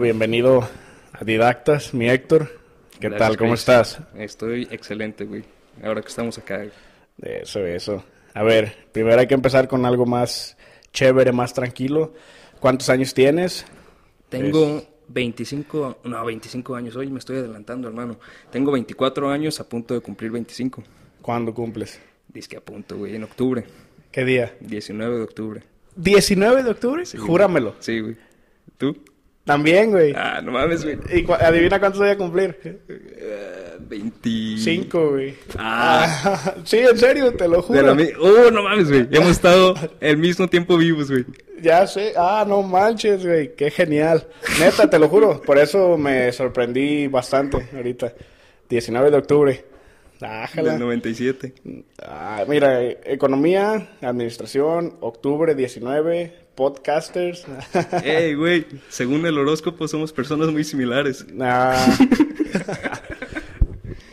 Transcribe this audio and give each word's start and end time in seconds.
Bienvenido 0.00 0.68
a 1.12 1.24
Didactas, 1.24 1.94
mi 1.94 2.08
Héctor. 2.08 2.50
¿Qué 3.00 3.08
Gracias, 3.08 3.18
tal? 3.18 3.36
¿Cómo 3.36 3.50
Chris. 3.50 3.60
estás? 3.60 3.98
Estoy 4.16 4.68
excelente, 4.70 5.24
güey. 5.24 5.44
Ahora 5.82 6.02
que 6.02 6.08
estamos 6.08 6.36
acá. 6.38 6.64
Eso, 7.20 7.60
eso. 7.60 8.04
A 8.34 8.42
ver, 8.42 8.74
primero 8.92 9.18
hay 9.18 9.26
que 9.26 9.34
empezar 9.34 9.68
con 9.68 9.86
algo 9.86 10.04
más 10.04 10.56
chévere, 10.92 11.32
más 11.32 11.54
tranquilo. 11.54 12.12
¿Cuántos 12.60 12.90
años 12.90 13.14
tienes? 13.14 13.64
Tengo 14.28 14.82
25, 15.08 15.98
no, 16.04 16.24
25 16.24 16.74
años. 16.74 16.96
Hoy 16.96 17.10
me 17.10 17.18
estoy 17.18 17.38
adelantando, 17.38 17.88
hermano. 17.88 18.18
Tengo 18.50 18.72
24 18.72 19.30
años 19.30 19.60
a 19.60 19.68
punto 19.68 19.94
de 19.94 20.00
cumplir 20.00 20.30
25. 20.30 20.82
¿Cuándo 21.22 21.54
cumples? 21.54 22.00
Dice 22.28 22.48
que 22.48 22.56
a 22.58 22.60
punto, 22.60 22.98
güey, 22.98 23.16
en 23.16 23.24
octubre. 23.24 23.64
¿Qué 24.12 24.24
día? 24.24 24.54
19 24.60 25.16
de 25.16 25.22
octubre. 25.22 25.62
¿19 25.98 26.62
de 26.62 26.70
octubre? 26.70 27.06
Sí, 27.06 27.16
güey. 27.16 27.28
Júramelo. 27.28 27.74
Sí, 27.80 28.00
güey. 28.00 28.16
¿Tú? 28.76 28.96
También, 29.46 29.92
güey. 29.92 30.12
Ah, 30.14 30.40
no 30.42 30.50
mames, 30.52 30.82
güey. 30.84 30.98
¿Y 31.14 31.22
cu- 31.22 31.32
adivina 31.34 31.78
cuántos 31.80 32.00
voy 32.00 32.10
a 32.10 32.18
cumplir? 32.18 32.58
Eh, 32.88 33.76
20... 33.78 34.28
Cinco, 34.58 35.10
güey. 35.12 35.34
Ah. 35.56 36.54
sí, 36.64 36.78
en 36.78 36.98
serio, 36.98 37.32
te 37.32 37.46
lo 37.48 37.62
juro. 37.62 37.96
Oh, 38.20 38.50
no 38.50 38.62
mames, 38.64 38.88
güey. 38.90 39.06
Hemos 39.10 39.30
estado 39.30 39.74
el 40.00 40.16
mismo 40.16 40.48
tiempo 40.48 40.76
vivos, 40.76 41.08
güey. 41.10 41.24
Ya 41.62 41.86
sé. 41.86 42.12
Ah, 42.16 42.44
no 42.46 42.62
manches, 42.62 43.24
güey. 43.24 43.54
Qué 43.54 43.70
genial. 43.70 44.26
Neta, 44.58 44.90
te 44.90 44.98
lo 44.98 45.08
juro. 45.08 45.40
Por 45.40 45.58
eso 45.58 45.96
me 45.96 46.30
sorprendí 46.32 47.06
bastante 47.06 47.68
ahorita. 47.74 48.12
19 48.68 49.10
de 49.12 49.16
octubre. 49.16 49.64
Ájala. 50.20 50.72
Del 50.72 50.80
97. 50.80 51.52
Ah, 52.02 52.44
mira, 52.48 52.82
economía, 52.82 53.90
administración, 54.00 54.96
octubre 55.00 55.54
19, 55.54 56.34
podcasters. 56.56 57.44
Ey, 58.02 58.34
güey. 58.34 58.66
Según 58.88 59.24
el 59.26 59.38
horóscopo, 59.38 59.86
somos 59.86 60.12
personas 60.12 60.48
muy 60.48 60.64
similares. 60.64 61.24
Ah. 61.40 61.96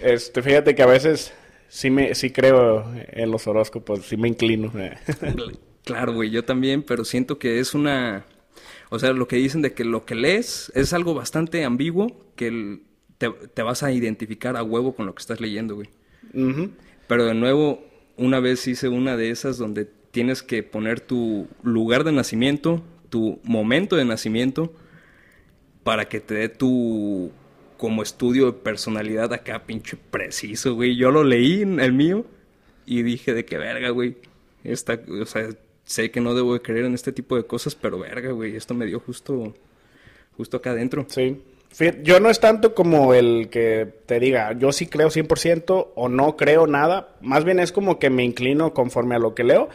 este, 0.01 0.43
fíjate 0.43 0.75
que 0.75 0.83
a 0.83 0.87
veces 0.87 1.33
sí 1.67 1.89
me 1.89 2.13
sí 2.13 2.29
creo 2.29 2.85
en 2.95 3.31
los 3.31 3.47
horóscopos, 3.47 4.05
sí 4.05 4.17
me 4.17 4.27
inclino. 4.27 4.71
Claro, 5.83 6.13
güey, 6.13 6.29
yo 6.29 6.45
también, 6.45 6.83
pero 6.83 7.03
siento 7.03 7.39
que 7.39 7.59
es 7.59 7.73
una... 7.73 8.25
O 8.89 8.99
sea, 8.99 9.11
lo 9.11 9.27
que 9.27 9.37
dicen 9.37 9.63
de 9.63 9.73
que 9.73 9.83
lo 9.83 10.05
que 10.05 10.13
lees 10.13 10.71
es 10.75 10.93
algo 10.93 11.15
bastante 11.15 11.63
ambiguo, 11.63 12.31
que 12.35 12.79
te, 13.17 13.31
te 13.31 13.63
vas 13.63 13.81
a 13.81 13.91
identificar 13.91 14.55
a 14.55 14.63
huevo 14.63 14.93
con 14.95 15.07
lo 15.07 15.15
que 15.15 15.21
estás 15.21 15.41
leyendo, 15.41 15.75
güey. 15.75 15.89
Pero 17.07 17.25
de 17.25 17.33
nuevo, 17.33 17.83
una 18.17 18.39
vez 18.39 18.67
hice 18.67 18.87
una 18.87 19.17
de 19.17 19.31
esas 19.31 19.57
donde 19.57 19.89
tienes 20.13 20.43
que 20.43 20.61
poner 20.61 20.99
tu 20.99 21.47
lugar 21.63 22.03
de 22.03 22.11
nacimiento, 22.11 22.83
tu 23.09 23.39
momento 23.43 23.95
de 23.95 24.05
nacimiento, 24.05 24.71
para 25.83 26.07
que 26.07 26.19
te 26.19 26.35
dé 26.35 26.49
tu 26.49 27.31
como 27.77 28.03
estudio 28.03 28.45
de 28.45 28.53
personalidad 28.53 29.33
acá, 29.33 29.63
pinche 29.65 29.97
preciso, 29.97 30.75
güey. 30.75 30.95
Yo 30.95 31.09
lo 31.09 31.23
leí 31.23 31.63
en 31.63 31.79
el 31.79 31.93
mío 31.93 32.25
y 32.85 33.01
dije 33.01 33.33
de 33.33 33.43
que 33.43 33.57
verga, 33.57 33.89
güey. 33.89 34.15
Esta, 34.63 34.99
o 35.19 35.25
sea, 35.25 35.49
sé 35.83 36.11
que 36.11 36.21
no 36.21 36.35
debo 36.35 36.53
de 36.53 36.61
creer 36.61 36.85
en 36.85 36.93
este 36.93 37.11
tipo 37.11 37.35
de 37.35 37.47
cosas, 37.47 37.73
pero 37.73 37.97
verga, 37.97 38.31
güey, 38.31 38.55
esto 38.55 38.75
me 38.75 38.85
dio 38.85 38.99
justo, 38.99 39.55
justo 40.37 40.57
acá 40.57 40.71
adentro. 40.71 41.07
Sí. 41.09 41.41
Yo 42.03 42.19
no 42.19 42.29
es 42.29 42.39
tanto 42.39 42.75
como 42.75 43.15
el 43.15 43.49
que 43.49 43.91
te 44.05 44.19
diga, 44.19 44.53
yo 44.53 44.71
sí 44.71 44.85
creo 44.85 45.09
100% 45.09 45.87
o 45.95 46.07
no 46.07 46.37
creo 46.37 46.67
nada. 46.67 47.15
Más 47.21 47.43
bien 47.45 47.59
es 47.59 47.71
como 47.71 47.97
que 47.97 48.11
me 48.11 48.23
inclino 48.23 48.75
conforme 48.75 49.15
a 49.15 49.19
lo 49.19 49.33
que 49.33 49.43
leo. 49.43 49.69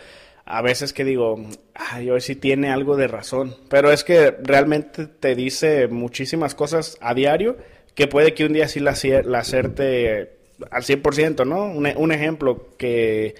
A 0.50 0.62
veces 0.62 0.94
que 0.94 1.04
digo, 1.04 1.38
ay, 1.74 2.08
hoy 2.08 2.22
sí 2.22 2.34
tiene 2.34 2.70
algo 2.70 2.96
de 2.96 3.06
razón. 3.06 3.54
Pero 3.68 3.92
es 3.92 4.02
que 4.02 4.34
realmente 4.42 5.06
te 5.06 5.34
dice 5.34 5.88
muchísimas 5.88 6.54
cosas 6.54 6.96
a 7.02 7.12
diario 7.12 7.58
que 7.94 8.06
puede 8.06 8.32
que 8.32 8.46
un 8.46 8.54
día 8.54 8.66
sí 8.66 8.80
la, 8.80 8.94
la 9.24 9.40
acerte 9.40 10.38
al 10.70 10.82
100%, 10.84 11.46
¿no? 11.46 11.64
Un, 11.66 11.86
e- 11.86 11.96
un 11.96 12.12
ejemplo 12.12 12.68
que 12.78 13.34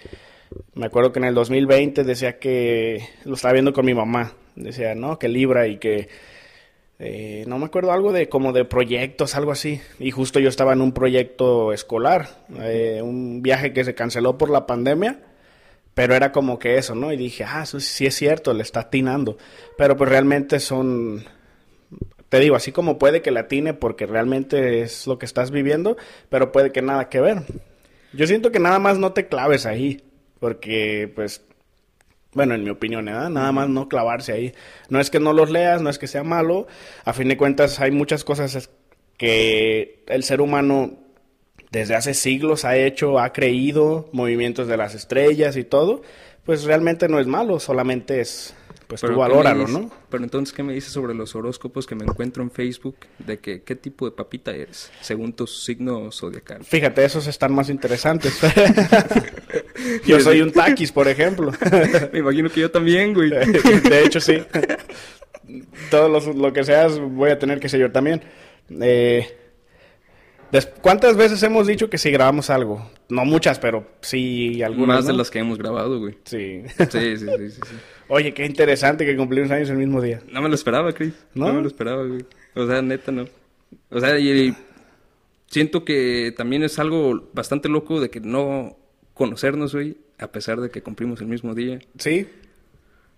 me 0.74 0.84
acuerdo 0.84 1.10
que 1.12 1.18
en 1.20 1.24
el 1.24 1.34
2020 1.34 2.04
decía 2.04 2.38
que 2.38 3.02
lo 3.24 3.34
estaba 3.34 3.52
viendo 3.54 3.72
con 3.72 3.86
mi 3.86 3.94
mamá. 3.94 4.34
Decía, 4.54 4.94
no, 4.94 5.18
que 5.18 5.28
Libra 5.28 5.66
y 5.66 5.78
que 5.78 6.08
eh, 6.98 7.44
no 7.46 7.58
me 7.58 7.66
acuerdo 7.66 7.92
algo 7.92 8.12
de 8.12 8.28
como 8.28 8.52
de 8.52 8.66
proyectos, 8.66 9.34
algo 9.34 9.52
así. 9.52 9.80
Y 9.98 10.10
justo 10.10 10.40
yo 10.40 10.50
estaba 10.50 10.74
en 10.74 10.82
un 10.82 10.92
proyecto 10.92 11.72
escolar, 11.72 12.28
eh, 12.60 13.00
un 13.02 13.40
viaje 13.40 13.72
que 13.72 13.84
se 13.84 13.94
canceló 13.94 14.36
por 14.36 14.50
la 14.50 14.66
pandemia, 14.66 15.20
pero 15.98 16.14
era 16.14 16.30
como 16.30 16.60
que 16.60 16.78
eso, 16.78 16.94
¿no? 16.94 17.12
Y 17.12 17.16
dije, 17.16 17.42
ah, 17.42 17.64
eso 17.64 17.80
sí 17.80 18.06
es 18.06 18.14
cierto, 18.14 18.54
le 18.54 18.62
está 18.62 18.82
atinando. 18.82 19.36
Pero 19.76 19.96
pues 19.96 20.08
realmente 20.08 20.60
son, 20.60 21.24
te 22.28 22.38
digo, 22.38 22.54
así 22.54 22.70
como 22.70 23.00
puede 23.00 23.20
que 23.20 23.32
la 23.32 23.40
atine 23.40 23.74
porque 23.74 24.06
realmente 24.06 24.80
es 24.82 25.08
lo 25.08 25.18
que 25.18 25.26
estás 25.26 25.50
viviendo, 25.50 25.96
pero 26.28 26.52
puede 26.52 26.70
que 26.70 26.82
nada 26.82 27.08
que 27.08 27.20
ver. 27.20 27.42
Yo 28.12 28.28
siento 28.28 28.52
que 28.52 28.60
nada 28.60 28.78
más 28.78 28.96
no 28.98 29.12
te 29.12 29.26
claves 29.26 29.66
ahí, 29.66 30.00
porque 30.38 31.10
pues 31.12 31.42
bueno, 32.32 32.54
en 32.54 32.62
mi 32.62 32.70
opinión, 32.70 33.08
¿eh? 33.08 33.10
nada 33.10 33.50
más 33.50 33.68
no 33.68 33.88
clavarse 33.88 34.32
ahí. 34.32 34.54
No 34.90 35.00
es 35.00 35.10
que 35.10 35.18
no 35.18 35.32
los 35.32 35.50
leas, 35.50 35.82
no 35.82 35.90
es 35.90 35.98
que 35.98 36.06
sea 36.06 36.22
malo. 36.22 36.68
A 37.04 37.12
fin 37.12 37.26
de 37.26 37.36
cuentas, 37.36 37.80
hay 37.80 37.90
muchas 37.90 38.22
cosas 38.22 38.70
que 39.16 40.04
el 40.06 40.22
ser 40.22 40.42
humano 40.42 41.07
desde 41.70 41.94
hace 41.94 42.14
siglos 42.14 42.64
ha 42.64 42.76
hecho, 42.76 43.18
ha 43.18 43.32
creído, 43.32 44.08
movimientos 44.12 44.68
de 44.68 44.76
las 44.76 44.94
estrellas 44.94 45.56
y 45.56 45.64
todo. 45.64 46.02
Pues 46.44 46.64
realmente 46.64 47.08
no 47.08 47.20
es 47.20 47.26
malo, 47.26 47.60
solamente 47.60 48.22
es, 48.22 48.54
pues 48.86 49.02
tú 49.02 49.08
¿qué 49.08 49.12
me 49.12 49.18
valóralo, 49.18 49.66
dices- 49.66 49.78
¿no? 49.82 49.90
Pero 50.08 50.24
entonces, 50.24 50.54
¿qué 50.54 50.62
me 50.62 50.72
dices 50.72 50.90
sobre 50.90 51.12
los 51.14 51.34
horóscopos 51.34 51.86
que 51.86 51.94
me 51.94 52.04
encuentro 52.04 52.42
en 52.42 52.50
Facebook? 52.50 52.96
De 53.18 53.38
que, 53.38 53.60
¿qué 53.62 53.74
tipo 53.76 54.06
de 54.06 54.12
papita 54.12 54.52
eres? 54.52 54.90
Según 55.02 55.34
tu 55.34 55.46
signo 55.46 56.10
zodiacal. 56.10 56.64
Fíjate, 56.64 57.04
esos 57.04 57.26
están 57.26 57.52
más 57.54 57.68
interesantes. 57.68 58.38
Yo 60.06 60.20
soy 60.20 60.40
un 60.40 60.52
taquis, 60.52 60.90
por 60.92 61.06
ejemplo. 61.08 61.52
me 62.12 62.18
imagino 62.20 62.48
que 62.50 62.60
yo 62.60 62.70
también, 62.70 63.12
güey. 63.14 63.30
De 63.90 64.04
hecho, 64.04 64.20
sí. 64.20 64.38
Todo 65.90 66.08
los- 66.08 66.26
lo 66.34 66.52
que 66.52 66.64
seas 66.64 66.98
voy 66.98 67.30
a 67.30 67.38
tener 67.38 67.60
que 67.60 67.68
ser 67.68 67.80
yo 67.80 67.92
también. 67.92 68.22
Eh, 68.80 69.37
¿Cuántas 70.80 71.16
veces 71.16 71.42
hemos 71.42 71.66
dicho 71.66 71.90
que 71.90 71.98
si 71.98 72.10
grabamos 72.10 72.50
algo? 72.50 72.90
No 73.08 73.24
muchas, 73.24 73.58
pero 73.58 73.86
sí 74.00 74.62
algunas. 74.62 74.98
Más 74.98 75.06
de 75.06 75.12
¿no? 75.12 75.18
las 75.18 75.30
que 75.30 75.38
hemos 75.38 75.58
grabado, 75.58 75.98
güey. 76.00 76.16
Sí. 76.24 76.62
Sí, 76.78 76.86
sí, 76.90 77.16
sí, 77.18 77.26
sí, 77.26 77.50
sí. 77.50 77.76
Oye, 78.08 78.32
qué 78.32 78.46
interesante 78.46 79.04
que 79.04 79.16
cumplimos 79.16 79.50
años 79.50 79.68
el 79.70 79.76
mismo 79.76 80.00
día. 80.00 80.22
No 80.30 80.40
me 80.40 80.48
lo 80.48 80.54
esperaba, 80.54 80.92
Chris. 80.92 81.14
¿No? 81.34 81.48
¿No? 81.48 81.54
me 81.54 81.60
lo 81.62 81.66
esperaba, 81.68 82.06
güey. 82.06 82.24
O 82.54 82.66
sea, 82.66 82.80
neta, 82.80 83.12
no. 83.12 83.26
O 83.90 84.00
sea, 84.00 84.18
y, 84.18 84.30
y 84.30 84.56
siento 85.46 85.84
que 85.84 86.32
también 86.36 86.62
es 86.62 86.78
algo 86.78 87.28
bastante 87.32 87.68
loco 87.68 88.00
de 88.00 88.10
que 88.10 88.20
no 88.20 88.76
conocernos, 89.14 89.74
güey, 89.74 89.98
a 90.18 90.28
pesar 90.28 90.60
de 90.60 90.70
que 90.70 90.82
cumplimos 90.82 91.20
el 91.20 91.26
mismo 91.26 91.54
día. 91.54 91.78
Sí. 91.98 92.28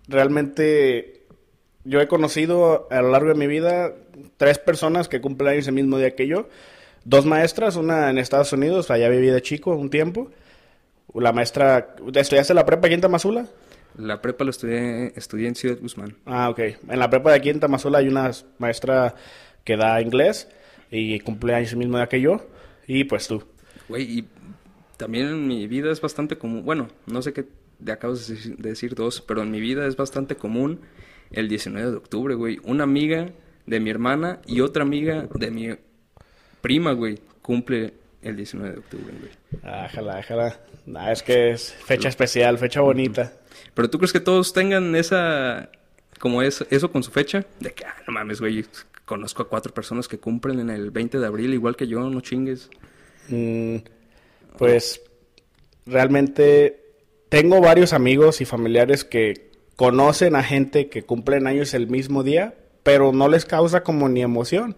Realmente 0.08 1.22
yo 1.84 2.00
he 2.00 2.08
conocido 2.08 2.88
a 2.90 3.02
lo 3.02 3.10
largo 3.10 3.28
de 3.28 3.34
mi 3.34 3.46
vida 3.46 3.94
tres 4.36 4.58
personas 4.58 5.08
que 5.08 5.20
cumplen 5.20 5.52
años 5.52 5.68
el 5.68 5.74
mismo 5.74 5.98
día 5.98 6.14
que 6.14 6.26
yo. 6.26 6.48
Dos 7.04 7.24
maestras, 7.24 7.76
una 7.76 8.10
en 8.10 8.18
Estados 8.18 8.52
Unidos, 8.52 8.90
allá 8.90 9.08
viví 9.08 9.28
de 9.28 9.40
chico 9.42 9.74
un 9.74 9.90
tiempo. 9.90 10.30
La 11.14 11.32
maestra, 11.32 11.94
¿estudiaste 12.14 12.54
la 12.54 12.66
prepa 12.66 12.86
aquí 12.86 12.94
en 12.94 13.00
Tamazula? 13.00 13.46
La 13.96 14.22
prepa 14.22 14.44
lo 14.44 14.50
estudié, 14.50 15.12
estudié 15.16 15.48
en 15.48 15.54
Ciudad 15.54 15.78
Guzmán. 15.80 16.16
Ah, 16.26 16.50
ok. 16.50 16.58
En 16.88 16.98
la 16.98 17.10
prepa 17.10 17.30
de 17.30 17.36
aquí 17.36 17.50
en 17.50 17.60
Tamazula 17.60 17.98
hay 17.98 18.08
una 18.08 18.30
maestra 18.58 19.14
que 19.64 19.76
da 19.76 20.00
inglés 20.00 20.48
y 20.90 21.18
cumple 21.20 21.54
años 21.54 21.72
el 21.72 21.78
mismo 21.78 21.96
día 21.96 22.08
que 22.08 22.20
yo. 22.20 22.46
Y 22.86 23.04
pues 23.04 23.26
tú. 23.28 23.42
Güey, 23.88 24.18
y 24.18 24.28
también 24.96 25.26
en 25.28 25.48
mi 25.48 25.66
vida 25.66 25.90
es 25.90 26.00
bastante 26.00 26.36
común, 26.38 26.64
bueno, 26.64 26.88
no 27.06 27.22
sé 27.22 27.32
qué 27.32 27.46
te 27.84 27.92
acabas 27.92 28.28
de 28.28 28.56
de 28.56 28.68
decir 28.68 28.94
dos, 28.94 29.22
pero 29.22 29.42
en 29.42 29.50
mi 29.50 29.58
vida 29.58 29.86
es 29.86 29.96
bastante 29.96 30.36
común 30.36 30.80
el 31.30 31.48
19 31.48 31.90
de 31.90 31.96
octubre, 31.96 32.34
güey. 32.34 32.58
Una 32.64 32.84
amiga 32.84 33.30
de 33.66 33.80
mi 33.80 33.90
hermana 33.90 34.40
y 34.46 34.60
otra 34.60 34.82
amiga 34.82 35.28
de 35.34 35.50
mi 35.50 35.70
prima, 36.60 36.92
güey, 36.92 37.18
cumple 37.42 37.94
el 38.22 38.36
19 38.36 38.72
de 38.72 38.78
octubre, 38.78 39.14
güey. 39.18 39.62
Ájala, 39.74 40.18
ájala. 40.18 40.60
Nah, 40.86 41.10
es 41.12 41.22
que 41.22 41.50
es 41.50 41.72
fecha 41.72 42.08
especial, 42.08 42.58
fecha 42.58 42.80
bonita. 42.80 43.32
Pero 43.74 43.88
tú 43.88 43.98
crees 43.98 44.12
que 44.12 44.20
todos 44.20 44.52
tengan 44.52 44.94
esa, 44.94 45.70
como 46.18 46.42
es, 46.42 46.64
eso 46.70 46.92
con 46.92 47.02
su 47.02 47.10
fecha? 47.10 47.44
De 47.60 47.72
que, 47.72 47.84
ah, 47.84 47.94
no 48.06 48.12
mames, 48.12 48.40
güey, 48.40 48.64
conozco 49.04 49.42
a 49.42 49.48
cuatro 49.48 49.72
personas 49.74 50.06
que 50.06 50.18
cumplen 50.18 50.60
en 50.60 50.70
el 50.70 50.90
20 50.90 51.18
de 51.18 51.26
abril, 51.26 51.54
igual 51.54 51.76
que 51.76 51.86
yo, 51.86 52.00
no 52.08 52.20
chingues. 52.20 52.70
Mm, 53.28 53.76
pues 54.58 55.02
realmente 55.86 56.80
tengo 57.28 57.60
varios 57.60 57.92
amigos 57.92 58.40
y 58.40 58.44
familiares 58.44 59.04
que 59.04 59.50
conocen 59.76 60.36
a 60.36 60.42
gente 60.42 60.88
que 60.88 61.02
cumplen 61.02 61.46
años 61.46 61.74
el 61.74 61.86
mismo 61.86 62.22
día, 62.22 62.54
pero 62.82 63.12
no 63.12 63.28
les 63.28 63.46
causa 63.46 63.82
como 63.82 64.08
ni 64.08 64.22
emoción. 64.22 64.76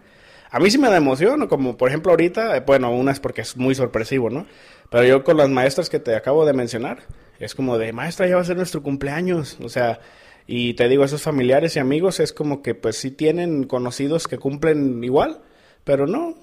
A 0.52 0.60
mí 0.60 0.70
sí 0.70 0.76
me 0.76 0.90
da 0.90 0.98
emoción, 0.98 1.46
como 1.48 1.78
por 1.78 1.88
ejemplo 1.88 2.12
ahorita, 2.12 2.58
eh, 2.58 2.60
bueno, 2.60 2.94
una 2.94 3.10
es 3.10 3.20
porque 3.20 3.40
es 3.40 3.56
muy 3.56 3.74
sorpresivo, 3.74 4.28
¿no? 4.28 4.46
Pero 4.90 5.04
yo 5.04 5.24
con 5.24 5.38
las 5.38 5.48
maestras 5.48 5.88
que 5.88 5.98
te 5.98 6.14
acabo 6.14 6.44
de 6.44 6.52
mencionar, 6.52 7.04
es 7.40 7.54
como 7.54 7.78
de, 7.78 7.94
maestra, 7.94 8.26
ya 8.28 8.36
va 8.36 8.42
a 8.42 8.44
ser 8.44 8.58
nuestro 8.58 8.82
cumpleaños. 8.82 9.56
O 9.62 9.70
sea, 9.70 10.00
Y 10.46 10.74
te 10.74 10.88
digo, 10.88 11.04
esos 11.04 11.22
familiares 11.22 11.76
y 11.76 11.78
amigos 11.78 12.20
es 12.20 12.32
como 12.34 12.62
que 12.62 12.74
pues 12.74 12.96
sí 12.96 13.10
tienen 13.10 13.64
conocidos 13.64 14.28
que 14.28 14.38
cumplen 14.38 15.02
igual, 15.02 15.40
pero 15.84 16.06
no, 16.06 16.34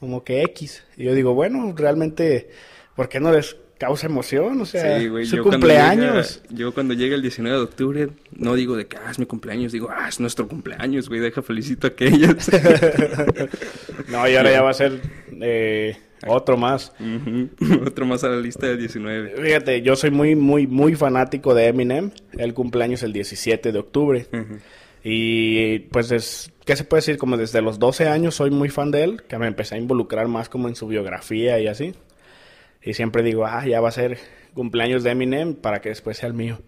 como 0.00 0.24
que 0.24 0.42
X. 0.42 0.84
Y 0.96 1.04
yo 1.04 1.14
digo, 1.14 1.34
bueno, 1.34 1.72
realmente, 1.76 2.50
¿por 2.96 3.08
qué 3.08 3.20
no 3.20 3.30
les 3.30 3.56
causa 3.86 4.06
emoción? 4.06 4.60
O 4.60 4.64
sea, 4.66 4.98
Sí, 5.00 5.06
su 5.26 5.36
yo 5.36 5.42
cuando 5.42 5.50
cumpleaños. 5.66 6.42
llega- 6.48 6.56
yo 6.58 6.72
cuando 6.74 6.94
llega 6.94 7.14
el 7.16 7.22
19 7.22 7.56
de 7.58 7.62
octubre, 7.64 8.08
no 8.36 8.54
digo 8.54 8.76
de 8.76 8.86
que 8.86 8.96
ah, 8.96 9.10
es 9.10 9.18
mi 9.18 9.26
cumpleaños, 9.26 9.72
digo, 9.72 9.88
ah, 9.90 10.08
es 10.08 10.20
nuestro 10.20 10.46
cumpleaños, 10.46 11.08
güey, 11.08 11.20
deja 11.20 11.42
felicito 11.42 11.86
a 11.86 11.90
aquellos. 11.90 12.48
No, 14.08 14.28
y 14.28 14.36
ahora 14.36 14.50
ya 14.52 14.62
va 14.62 14.70
a 14.70 14.74
ser 14.74 15.00
eh, 15.40 15.96
otro 16.26 16.56
más. 16.56 16.92
Otro 17.86 18.06
más 18.06 18.22
a 18.24 18.28
la 18.28 18.36
lista 18.40 18.66
del 18.66 18.78
19. 18.78 19.34
Fíjate, 19.42 19.82
yo 19.82 19.96
soy 19.96 20.10
muy, 20.10 20.34
muy, 20.36 20.66
muy 20.66 20.94
fanático 20.94 21.54
de 21.54 21.66
Eminem. 21.66 22.10
El 22.38 22.54
cumpleaños 22.54 23.02
el 23.02 23.12
17 23.12 23.72
de 23.72 23.78
octubre. 23.78 24.26
Y 25.04 25.80
pues, 25.90 26.12
es, 26.12 26.52
¿qué 26.64 26.76
se 26.76 26.84
puede 26.84 26.98
decir? 27.00 27.16
Como 27.18 27.36
desde 27.36 27.60
los 27.62 27.78
12 27.78 28.06
años 28.08 28.34
soy 28.36 28.50
muy 28.50 28.68
fan 28.68 28.90
de 28.92 29.02
él, 29.04 29.22
que 29.28 29.38
me 29.38 29.46
empecé 29.48 29.74
a 29.74 29.78
involucrar 29.78 30.28
más 30.28 30.48
como 30.48 30.68
en 30.68 30.76
su 30.76 30.86
biografía 30.86 31.58
y 31.58 31.66
así. 31.66 31.94
Y 32.84 32.94
siempre 32.94 33.22
digo, 33.22 33.46
ah, 33.46 33.66
ya 33.66 33.80
va 33.80 33.88
a 33.88 33.92
ser 33.92 34.18
cumpleaños 34.54 35.02
de 35.04 35.10
Eminem 35.10 35.54
para 35.54 35.80
que 35.80 35.88
después 35.90 36.16
sea 36.18 36.28
el 36.28 36.34
mío. 36.34 36.58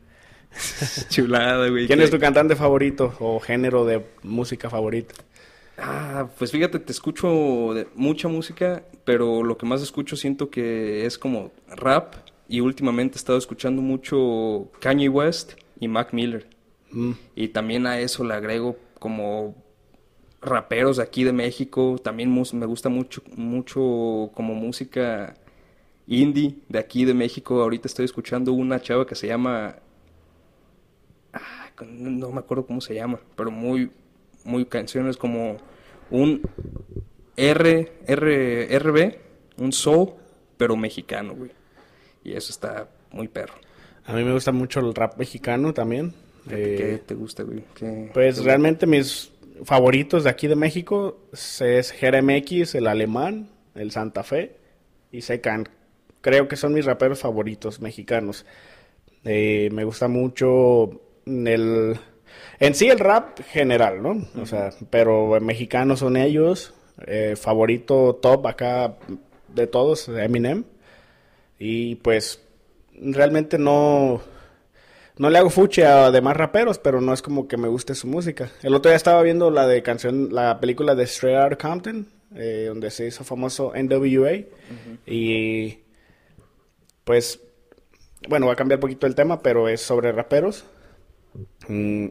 Chulada, 1.08 1.68
güey. 1.68 1.86
¿Quién 1.86 1.98
que- 1.98 2.04
es 2.04 2.10
tu 2.10 2.18
cantante 2.18 2.56
favorito 2.56 3.14
o 3.20 3.40
género 3.40 3.84
de 3.84 4.04
música 4.22 4.70
favorito? 4.70 5.14
Ah, 5.76 6.28
pues 6.38 6.52
fíjate, 6.52 6.78
te 6.78 6.92
escucho 6.92 7.74
de 7.74 7.88
mucha 7.96 8.28
música, 8.28 8.84
pero 9.04 9.42
lo 9.42 9.58
que 9.58 9.66
más 9.66 9.82
escucho 9.82 10.14
siento 10.16 10.48
que 10.48 11.04
es 11.04 11.18
como 11.18 11.50
rap 11.68 12.14
y 12.48 12.60
últimamente 12.60 13.16
he 13.16 13.18
estado 13.18 13.38
escuchando 13.38 13.82
mucho 13.82 14.70
Kanye 14.80 15.08
West 15.08 15.54
y 15.80 15.88
Mac 15.88 16.12
Miller. 16.12 16.46
Mm, 16.92 17.12
Y 17.34 17.48
también 17.48 17.86
a 17.88 17.98
eso 17.98 18.22
le 18.22 18.34
agrego 18.34 18.76
como 19.00 19.56
raperos 20.40 20.98
de 20.98 21.02
aquí 21.02 21.24
de 21.24 21.32
México. 21.32 21.96
También 22.02 22.32
me 22.32 22.66
gusta 22.66 22.88
mucho, 22.88 23.22
mucho 23.34 24.30
como 24.34 24.54
música 24.54 25.34
indie 26.06 26.56
de 26.68 26.78
aquí 26.78 27.04
de 27.04 27.14
México. 27.14 27.60
Ahorita 27.62 27.88
estoy 27.88 28.04
escuchando 28.04 28.52
una 28.52 28.80
chava 28.80 29.06
que 29.06 29.14
se 29.14 29.26
llama... 29.26 29.76
ah, 31.32 31.70
no 31.86 32.30
me 32.30 32.38
acuerdo 32.38 32.66
cómo 32.66 32.80
se 32.80 32.94
llama, 32.94 33.20
pero 33.36 33.50
muy, 33.50 33.90
muy 34.44 34.64
canciones 34.66 35.16
como 35.16 35.56
un 36.10 36.42
R, 37.36 37.92
R, 38.06 38.78
RB, 38.78 39.14
un 39.58 39.72
soul, 39.72 40.10
pero 40.56 40.76
mexicano, 40.76 41.34
güey. 41.34 41.50
Y 42.22 42.32
eso 42.34 42.50
está 42.52 42.88
muy 43.10 43.28
perro. 43.28 43.54
A 44.06 44.12
mí 44.14 44.22
me 44.22 44.32
gusta 44.32 44.52
mucho 44.52 44.80
el 44.80 44.94
rap 44.94 45.18
mexicano 45.18 45.72
también. 45.74 46.12
Eh, 46.50 46.74
¿Qué 46.78 46.98
te 47.06 47.14
gusta, 47.14 47.42
güey? 47.42 47.64
¿Qué- 47.74 48.10
Pues 48.12 48.38
qué- 48.38 48.44
realmente 48.44 48.86
mis 48.86 49.32
favoritos 49.64 50.24
de 50.24 50.30
aquí 50.30 50.46
de 50.46 50.56
México 50.56 51.18
es 51.32 51.94
GRMX, 52.00 52.74
el 52.74 52.86
Alemán, 52.86 53.48
el 53.74 53.90
Santa 53.90 54.22
Fe 54.22 54.56
y 55.10 55.22
Secan. 55.22 55.68
Creo 56.24 56.48
que 56.48 56.56
son 56.56 56.72
mis 56.72 56.86
raperos 56.86 57.18
favoritos 57.18 57.82
mexicanos. 57.82 58.46
Eh, 59.26 59.68
me 59.72 59.84
gusta 59.84 60.08
mucho 60.08 61.02
el... 61.26 61.98
En 62.58 62.74
sí 62.74 62.88
el 62.88 62.98
rap 62.98 63.40
general, 63.42 64.02
¿no? 64.02 64.26
O 64.40 64.46
sea, 64.46 64.70
pero 64.88 65.38
mexicanos 65.42 65.98
son 65.98 66.16
ellos. 66.16 66.72
Eh, 67.06 67.34
favorito 67.36 68.18
top 68.22 68.46
acá 68.46 68.96
de 69.48 69.66
todos, 69.66 70.08
Eminem. 70.08 70.64
Y 71.58 71.96
pues 71.96 72.40
realmente 72.98 73.58
no... 73.58 74.22
No 75.18 75.28
le 75.28 75.36
hago 75.36 75.50
fuche 75.50 75.84
a 75.84 76.10
demás 76.10 76.38
raperos, 76.38 76.78
pero 76.78 77.02
no 77.02 77.12
es 77.12 77.20
como 77.20 77.48
que 77.48 77.58
me 77.58 77.68
guste 77.68 77.94
su 77.94 78.06
música. 78.06 78.50
El 78.62 78.74
otro 78.74 78.88
día 78.88 78.96
estaba 78.96 79.22
viendo 79.22 79.50
la 79.50 79.66
de 79.66 79.82
canción, 79.82 80.30
la 80.32 80.58
película 80.58 80.94
de 80.94 81.04
Straight 81.04 81.36
Outta 81.38 81.68
Compton, 81.68 82.08
eh, 82.34 82.64
donde 82.68 82.90
se 82.90 83.08
hizo 83.08 83.24
famoso 83.24 83.74
NWA. 83.76 84.46
Y 85.06 85.83
pues, 87.04 87.40
bueno, 88.28 88.46
va 88.46 88.52
a 88.52 88.56
cambiar 88.56 88.78
un 88.78 88.82
poquito 88.82 89.06
el 89.06 89.14
tema, 89.14 89.42
pero 89.42 89.68
es 89.68 89.80
sobre 89.80 90.12
raperos. 90.12 90.64
Mm, 91.68 92.08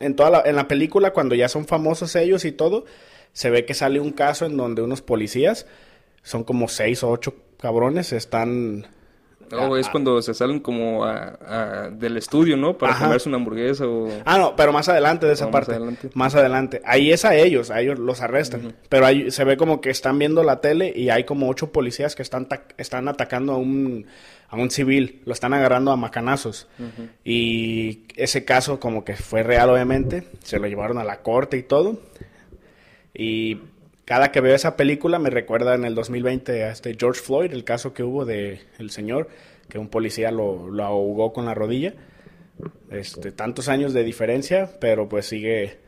en 0.00 0.16
toda 0.16 0.30
la, 0.30 0.42
en 0.44 0.56
la 0.56 0.68
película, 0.68 1.12
cuando 1.12 1.34
ya 1.34 1.48
son 1.48 1.66
famosos 1.66 2.16
ellos 2.16 2.44
y 2.44 2.52
todo, 2.52 2.84
se 3.32 3.50
ve 3.50 3.64
que 3.64 3.74
sale 3.74 4.00
un 4.00 4.12
caso 4.12 4.46
en 4.46 4.56
donde 4.56 4.82
unos 4.82 5.02
policías, 5.02 5.66
son 6.22 6.44
como 6.44 6.68
seis 6.68 7.02
o 7.02 7.10
ocho 7.10 7.34
cabrones, 7.58 8.12
están... 8.12 8.86
Es 9.78 9.88
cuando 9.88 10.22
se 10.22 10.32
salen 10.34 10.60
como 10.60 11.04
a- 11.04 11.38
a- 11.46 11.90
del 11.90 12.16
estudio, 12.16 12.56
¿no? 12.56 12.78
Para 12.78 12.92
Ajá. 12.92 13.04
comerse 13.06 13.28
una 13.28 13.38
hamburguesa 13.38 13.86
o... 13.86 14.08
Ah, 14.24 14.38
no, 14.38 14.54
pero 14.56 14.72
más 14.72 14.88
adelante 14.88 15.26
de 15.26 15.32
esa 15.32 15.46
más 15.46 15.52
parte. 15.52 15.72
adelante. 15.72 16.10
Más 16.14 16.34
adelante. 16.34 16.80
Ahí 16.84 17.10
es 17.12 17.24
a 17.24 17.34
ellos, 17.34 17.70
a 17.70 17.80
ellos 17.80 17.98
los 17.98 18.20
arrestan. 18.20 18.74
Pero 18.88 19.06
ahí 19.06 19.30
se 19.30 19.44
ve 19.44 19.56
como 19.56 19.80
que 19.80 19.90
están 19.90 20.18
viendo 20.18 20.42
la 20.44 20.60
tele 20.60 20.92
y 20.94 21.10
hay 21.10 21.24
como 21.24 21.48
ocho 21.48 21.72
policías 21.72 22.14
que 22.14 22.22
están, 22.22 22.46
están 22.76 23.08
atacando 23.08 23.52
a 23.54 23.56
un, 23.56 24.06
a 24.48 24.56
un 24.56 24.70
civil. 24.70 25.20
Lo 25.24 25.32
están 25.32 25.52
agarrando 25.52 25.90
a 25.90 25.96
macanazos. 25.96 26.68
Y 27.24 28.02
ese 28.16 28.44
caso 28.44 28.78
como 28.80 29.04
que 29.04 29.16
fue 29.16 29.42
real, 29.42 29.70
obviamente. 29.70 30.24
Se 30.44 30.58
lo 30.58 30.66
llevaron 30.68 30.98
a 30.98 31.04
la 31.04 31.22
corte 31.22 31.56
y 31.56 31.62
todo. 31.62 31.98
Y 33.12 33.58
cada 34.10 34.32
que 34.32 34.40
veo 34.40 34.56
esa 34.56 34.76
película 34.76 35.20
me 35.20 35.30
recuerda 35.30 35.76
en 35.76 35.84
el 35.84 35.94
2020 35.94 36.64
a 36.64 36.72
este 36.72 36.96
George 36.98 37.20
Floyd, 37.20 37.52
el 37.52 37.62
caso 37.62 37.94
que 37.94 38.02
hubo 38.02 38.24
de 38.24 38.60
el 38.80 38.90
señor, 38.90 39.28
que 39.68 39.78
un 39.78 39.86
policía 39.86 40.32
lo, 40.32 40.68
lo 40.68 40.82
ahogó 40.82 41.32
con 41.32 41.46
la 41.46 41.54
rodilla. 41.54 41.94
Este, 42.90 43.30
tantos 43.30 43.68
años 43.68 43.92
de 43.92 44.02
diferencia, 44.02 44.68
pero 44.80 45.08
pues 45.08 45.26
sigue, 45.26 45.78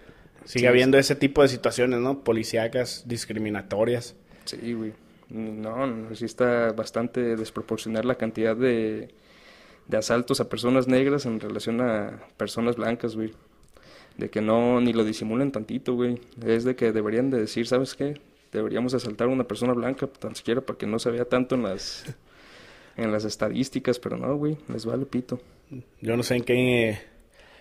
sigue 0.44 0.60
Sí, 0.60 0.66
habiendo 0.66 0.98
ese 0.98 1.16
tipo 1.16 1.42
de 1.42 1.48
situaciones, 1.48 1.98
¿no? 1.98 2.22
Policíacas, 2.22 3.02
discriminatorias. 3.08 4.14
Sí, 4.44 4.72
güey. 4.72 4.92
No, 5.28 5.88
no, 5.88 6.14
sí 6.14 6.24
está 6.24 6.70
bastante 6.70 7.34
desproporcional 7.34 8.06
la 8.06 8.14
cantidad 8.14 8.54
de, 8.54 9.08
de 9.88 9.96
asaltos 9.96 10.40
a 10.40 10.48
personas 10.48 10.86
negras 10.86 11.26
en 11.26 11.40
relación 11.40 11.80
a 11.80 12.22
personas 12.36 12.76
blancas, 12.76 13.16
güey. 13.16 13.32
De 14.16 14.30
que 14.30 14.40
no, 14.40 14.80
ni 14.80 14.92
lo 14.92 15.04
disimulen 15.04 15.52
tantito, 15.52 15.94
güey. 15.94 16.20
Es 16.44 16.64
de 16.64 16.76
que 16.76 16.92
deberían 16.92 17.30
de 17.30 17.40
decir, 17.40 17.66
¿sabes 17.66 17.94
qué? 17.94 18.20
Deberíamos 18.52 18.94
asaltar 18.94 19.28
a 19.28 19.30
una 19.30 19.44
persona 19.44 19.72
blanca, 19.72 20.06
tan 20.06 20.34
siquiera 20.34 20.60
para 20.60 20.78
que 20.78 20.86
no 20.86 20.98
se 20.98 21.10
vea 21.10 21.24
tanto 21.24 21.54
en 21.54 21.62
las, 21.62 22.04
en 22.96 23.10
las 23.12 23.24
estadísticas, 23.24 23.98
pero 23.98 24.16
no, 24.16 24.36
güey, 24.36 24.58
les 24.68 24.84
vale 24.84 25.06
pito. 25.06 25.40
Yo 26.00 26.16
no 26.16 26.22
sé 26.22 26.36
en 26.36 26.44
qué... 26.44 26.98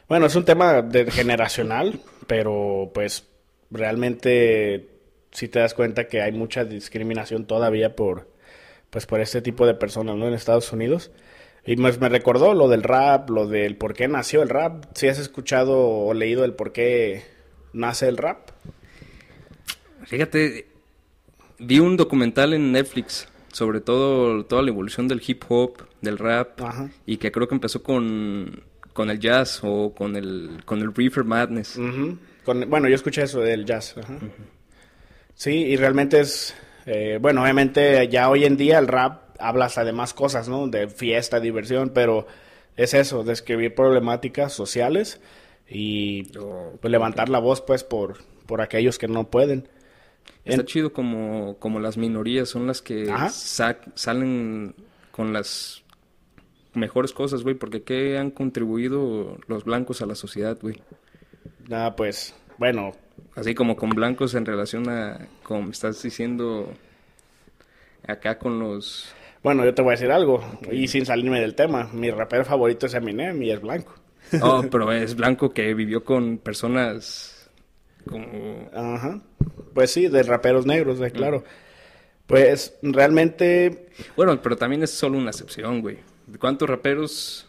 Bueno, 0.09 0.25
es 0.25 0.35
un 0.35 0.43
tema 0.43 0.81
de 0.81 1.09
generacional, 1.09 2.01
pero 2.27 2.91
pues 2.93 3.27
realmente 3.69 4.89
si 5.31 5.47
te 5.47 5.59
das 5.59 5.73
cuenta 5.73 6.07
que 6.07 6.21
hay 6.21 6.33
mucha 6.33 6.65
discriminación 6.65 7.45
todavía 7.45 7.95
por 7.95 8.29
pues 8.89 9.05
por 9.05 9.21
este 9.21 9.41
tipo 9.41 9.65
de 9.65 9.73
personas, 9.73 10.17
¿no? 10.17 10.27
En 10.27 10.33
Estados 10.33 10.71
Unidos. 10.73 11.11
Y 11.65 11.75
pues 11.75 11.99
me 11.99 12.09
recordó 12.09 12.53
lo 12.53 12.67
del 12.69 12.81
rap, 12.83 13.29
lo 13.29 13.47
del 13.47 13.75
por 13.77 13.93
qué 13.93 14.07
nació 14.07 14.41
el 14.41 14.49
rap. 14.49 14.85
Si 14.95 15.07
has 15.07 15.19
escuchado 15.19 15.77
o 15.77 16.13
leído 16.13 16.43
el 16.43 16.53
por 16.53 16.71
qué 16.71 17.23
nace 17.73 18.07
el 18.07 18.17
rap. 18.17 18.49
Fíjate, 20.05 20.67
vi 21.59 21.79
un 21.79 21.97
documental 21.97 22.53
en 22.53 22.71
Netflix 22.71 23.27
sobre 23.53 23.81
todo 23.81 24.45
toda 24.45 24.61
la 24.61 24.69
evolución 24.69 25.07
del 25.09 25.21
hip 25.27 25.43
hop, 25.49 25.83
del 26.01 26.17
rap, 26.17 26.61
Ajá. 26.61 26.89
y 27.05 27.17
que 27.17 27.33
creo 27.33 27.49
que 27.49 27.55
empezó 27.55 27.83
con, 27.83 28.63
con 28.93 29.09
el 29.09 29.19
jazz 29.19 29.59
o 29.63 29.93
con 29.93 30.15
el, 30.15 30.61
con 30.63 30.79
el 30.79 30.93
Reefer 30.95 31.25
Madness. 31.25 31.77
Con- 32.45 32.69
bueno, 32.69 32.87
yo 32.87 32.95
escuché 32.95 33.23
eso 33.23 33.41
del 33.41 33.65
jazz. 33.65 33.95
ajá. 33.97 34.17
Sí, 35.35 35.51
y 35.51 35.75
realmente 35.75 36.21
es, 36.21 36.55
eh, 36.85 37.17
bueno, 37.21 37.41
obviamente 37.43 38.07
ya 38.07 38.29
hoy 38.29 38.45
en 38.45 38.55
día 38.55 38.79
el 38.79 38.87
rap 38.87 39.30
habla 39.41 39.65
hasta 39.65 39.83
de 39.83 39.91
más 39.93 40.13
cosas, 40.13 40.47
¿no? 40.49 40.67
De 40.67 40.87
fiesta, 40.87 41.39
diversión, 41.39 41.91
pero 41.93 42.27
es 42.77 42.93
eso, 42.93 43.23
de 43.23 43.33
escribir 43.33 43.75
problemáticas 43.75 44.53
sociales 44.53 45.19
y 45.67 46.35
O- 46.37 46.77
pues, 46.81 46.91
levantar 46.91 47.29
la 47.29 47.39
voz, 47.39 47.61
pues, 47.61 47.83
por, 47.83 48.17
por 48.45 48.61
aquellos 48.61 48.97
que 48.97 49.07
no 49.07 49.29
pueden. 49.29 49.67
Está 50.45 50.61
En- 50.61 50.67
chido 50.67 50.93
como, 50.93 51.57
como 51.59 51.79
las 51.79 51.97
minorías 51.97 52.49
son 52.49 52.67
las 52.67 52.81
que 52.81 53.11
salen 53.95 54.75
con 55.11 55.33
las 55.33 55.83
mejores 56.73 57.11
cosas, 57.13 57.43
güey, 57.43 57.55
porque 57.55 57.83
¿qué 57.83 58.17
han 58.17 58.31
contribuido 58.31 59.37
los 59.47 59.65
blancos 59.65 60.01
a 60.01 60.05
la 60.05 60.15
sociedad, 60.15 60.57
güey? 60.61 60.81
Nada, 61.67 61.95
pues, 61.95 62.33
bueno, 62.57 62.91
Así 63.33 63.55
como 63.55 63.77
con 63.77 63.91
blancos 63.91 64.33
en 64.35 64.45
relación 64.45 64.89
a, 64.89 65.25
como 65.43 65.61
me 65.63 65.71
estás 65.71 66.03
diciendo, 66.03 66.73
acá 68.05 68.37
con 68.37 68.59
los... 68.59 69.13
bueno, 69.43 69.65
yo 69.65 69.73
te 69.73 69.81
voy 69.81 69.91
a 69.91 69.97
decir 69.97 70.11
algo, 70.11 70.43
y 70.71 70.87
sin 70.87 71.05
salirme 71.05 71.39
del 71.41 71.55
tema, 71.55 71.89
mi 71.93 72.11
rapero 72.11 72.45
favorito 72.45 72.85
es 72.85 72.93
Eminem 72.93 73.41
y 73.41 73.51
es 73.51 73.61
blanco. 73.61 73.95
Oh, 74.41 74.63
pero 74.71 74.91
es 74.91 75.15
blanco 75.15 75.51
que 75.51 75.73
vivió 75.73 76.03
con 76.03 76.37
personas 76.37 77.49
como... 78.07 78.69
Ajá. 78.73 79.21
Pues 79.73 79.91
sí, 79.91 80.07
de 80.07 80.23
raperos 80.23 80.65
negros, 80.65 80.99
de 80.99 81.11
claro. 81.11 81.43
Pues 82.27 82.77
realmente, 82.81 83.87
Bueno, 84.15 84.41
pero 84.41 84.55
también 84.55 84.83
es 84.83 84.91
solo 84.91 85.17
una 85.17 85.31
excepción, 85.31 85.81
güey. 85.81 85.97
¿Cuántos 86.39 86.69
raperos 86.69 87.47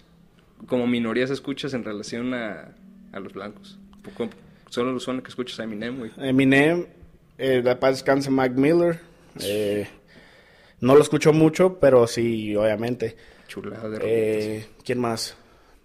como 0.67 0.87
minorías 0.87 1.31
escuchas 1.31 1.75
en 1.75 1.85
relación 1.85 2.35
a, 2.35 2.75
a 3.13 3.21
los 3.21 3.33
blancos? 3.33 3.79
Solo 4.71 4.99
son 4.99 5.21
que 5.21 5.29
escuchas 5.29 5.61
a 5.61 5.65
Eminem, 5.65 5.99
güey. 5.99 6.11
Eminem, 6.19 6.87
eh, 7.39 7.61
la 7.63 7.79
paz 7.79 7.93
descanse 7.97 8.31
Mac 8.31 8.53
Miller. 8.57 9.01
eh, 9.41 9.87
no 10.83 10.95
lo 10.95 11.01
escucho 11.03 11.33
mucho, 11.33 11.79
pero 11.81 12.07
sí, 12.07 12.55
obviamente. 12.55 13.17
Chulada 13.49 13.89
de 13.89 13.99
Eh, 14.03 14.67
¿Quién 14.85 14.99
más? 15.01 15.37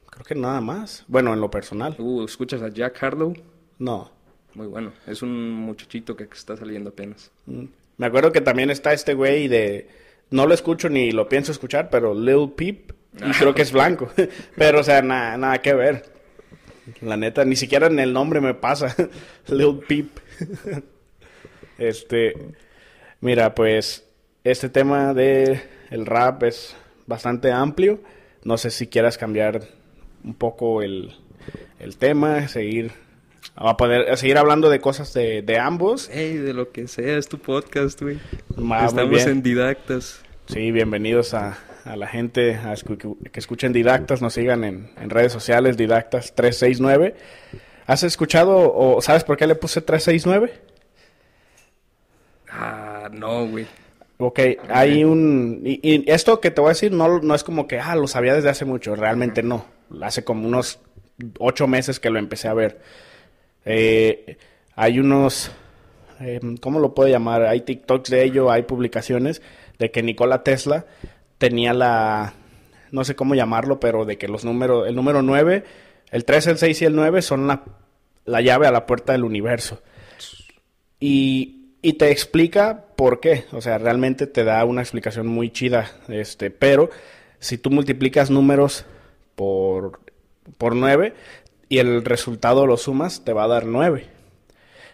Creo 0.10 0.26
que 0.26 0.36
nada 0.36 0.60
más. 0.60 1.06
Bueno, 1.08 1.34
en 1.34 1.40
lo 1.40 1.50
personal. 1.50 1.96
Uh, 2.00 2.26
¿escuchas 2.26 2.62
a 2.62 2.70
Jack 2.70 3.02
Harlow? 3.04 3.34
No. 3.78 4.12
Muy 4.56 4.68
bueno. 4.68 4.92
Es 5.06 5.22
un 5.22 5.52
muchachito 5.52 6.16
que 6.16 6.24
está 6.24 6.58
saliendo 6.58 6.90
apenas. 6.90 7.32
Mm. 7.46 7.66
Me 7.98 8.06
acuerdo 8.08 8.32
que 8.32 8.42
también 8.42 8.70
está 8.72 8.92
este 8.94 9.14
güey 9.14 9.48
de... 9.48 9.88
No 10.32 10.46
lo 10.48 10.54
escucho 10.54 10.90
ni 10.90 11.12
lo 11.12 11.30
pienso 11.30 11.52
escuchar, 11.52 11.90
pero 11.90 12.14
Lil 12.14 12.52
Peep. 12.56 12.92
Y 13.18 13.32
creo 13.32 13.54
que 13.54 13.62
es 13.62 13.72
blanco. 13.72 14.10
pero, 14.56 14.80
o 14.80 14.84
sea, 14.84 15.02
na- 15.04 15.38
nada 15.38 15.62
que 15.62 15.74
ver. 15.74 16.06
La 17.02 17.18
neta, 17.18 17.46
ni 17.46 17.56
siquiera 17.56 17.88
en 17.88 18.00
el 18.00 18.14
nombre 18.14 18.42
me 18.42 18.54
pasa. 18.56 18.96
Lil 19.48 19.80
Peep. 19.88 20.10
este... 21.78 22.34
Mira, 23.22 23.54
pues... 23.54 24.07
Este 24.50 24.70
tema 24.70 25.14
de 25.14 25.62
el 25.90 26.06
rap 26.06 26.44
es 26.44 26.74
bastante 27.06 27.52
amplio. 27.52 28.00
No 28.46 28.58
sé 28.58 28.70
si 28.72 28.88
quieras 28.88 29.18
cambiar 29.18 29.62
un 30.24 30.34
poco 30.36 30.82
el, 30.82 31.14
el 31.80 31.98
tema, 31.98 32.48
seguir... 32.48 32.92
A 33.56 33.76
poder 33.76 34.10
a 34.12 34.18
seguir 34.18 34.38
hablando 34.38 34.70
de 34.70 34.80
cosas 34.80 35.14
de, 35.14 35.42
de 35.42 35.58
ambos. 35.58 36.10
Ey, 36.10 36.38
de 36.38 36.54
lo 36.54 36.72
que 36.72 36.88
sea, 36.88 37.18
es 37.18 37.28
tu 37.28 37.40
podcast, 37.40 38.02
güey. 38.02 38.20
Ah, 38.72 38.86
Estamos 38.88 39.26
en 39.26 39.42
Didactas. 39.42 40.22
Sí, 40.46 40.72
bienvenidos 40.72 41.34
a, 41.34 41.58
a 41.84 41.96
la 41.98 42.08
gente 42.08 42.56
a 42.56 42.74
escu- 42.74 43.18
que 43.32 43.40
escuchen 43.40 43.74
Didactas, 43.74 44.22
nos 44.22 44.34
sigan 44.34 44.64
en, 44.64 44.92
en 44.98 45.10
redes 45.10 45.34
sociales, 45.34 45.78
Didactas369. 45.78 47.16
¿Has 47.88 48.04
escuchado 48.04 48.72
o 48.74 49.02
sabes 49.02 49.24
por 49.24 49.38
qué 49.38 49.48
le 49.48 49.56
puse 49.56 49.82
369? 49.82 50.54
Ah, 52.50 53.10
no, 53.12 53.48
güey. 53.48 53.66
Ok, 54.20 54.40
hay 54.70 55.04
un... 55.04 55.62
Y, 55.64 55.80
y 55.84 56.04
esto 56.08 56.42
que 56.42 56.50
te 56.50 56.60
voy 56.60 56.70
a 56.70 56.74
decir 56.74 56.92
no, 56.92 57.20
no 57.20 57.36
es 57.36 57.44
como 57.44 57.68
que, 57.68 57.80
ah, 57.80 57.96
lo 57.96 58.08
sabía 58.08 58.34
desde 58.34 58.50
hace 58.50 58.66
mucho, 58.66 58.96
realmente 58.96 59.44
no. 59.44 59.66
Hace 60.02 60.24
como 60.24 60.48
unos 60.48 60.80
ocho 61.40 61.68
meses 61.68 62.00
que 62.00 62.10
lo 62.10 62.18
empecé 62.18 62.48
a 62.48 62.54
ver. 62.56 62.82
Eh, 63.66 64.38
hay 64.76 65.00
unos... 65.00 65.52
eh, 66.20 66.40
¿Cómo 66.62 66.80
lo 66.80 66.96
puedo 66.96 67.10
llamar? 67.10 67.44
Hay 67.44 67.62
TikToks 67.62 68.10
de 68.10 68.24
ello, 68.24 68.50
hay 68.50 68.64
publicaciones 68.64 69.42
de 69.78 69.92
que 69.92 70.02
Nikola 70.02 70.44
Tesla 70.44 70.86
tenía 71.38 71.74
la... 71.74 72.34
No 72.92 73.04
sé 73.04 73.16
cómo 73.16 73.36
llamarlo, 73.36 73.80
pero 73.80 74.06
de 74.06 74.18
que 74.18 74.28
los 74.28 74.44
números... 74.46 74.88
El 74.88 74.96
número 74.96 75.22
9, 75.22 75.64
el 76.10 76.26
3, 76.26 76.48
el 76.48 76.58
6 76.58 76.82
y 76.82 76.86
el 76.86 76.96
9 76.96 77.22
son 77.22 77.46
la, 77.46 77.64
la 78.26 78.42
llave 78.42 78.66
a 78.66 78.72
la 78.72 78.88
puerta 78.88 79.12
del 79.12 79.26
universo. 79.26 79.82
Y, 81.00 81.57
y 81.88 81.94
te 81.94 82.12
explica 82.12 82.84
por 82.98 83.22
qué. 83.22 83.46
O 83.54 83.62
sea, 83.62 83.78
realmente 83.78 84.28
te 84.28 84.44
da 84.44 84.66
una 84.66 84.82
explicación 84.82 85.26
muy 85.26 85.52
chida. 85.52 85.90
Este, 86.10 86.52
pero 86.52 86.90
si 87.40 87.58
tú 87.58 87.70
multiplicas 87.70 88.30
números 88.30 88.84
por, 89.36 90.02
por 90.58 90.76
9 90.76 91.14
y 91.70 91.78
el 91.78 92.04
resultado 92.04 92.68
lo 92.68 92.76
sumas, 92.76 93.24
te 93.24 93.32
va 93.32 93.46
a 93.46 93.48
dar 93.48 93.66
9. 93.66 94.06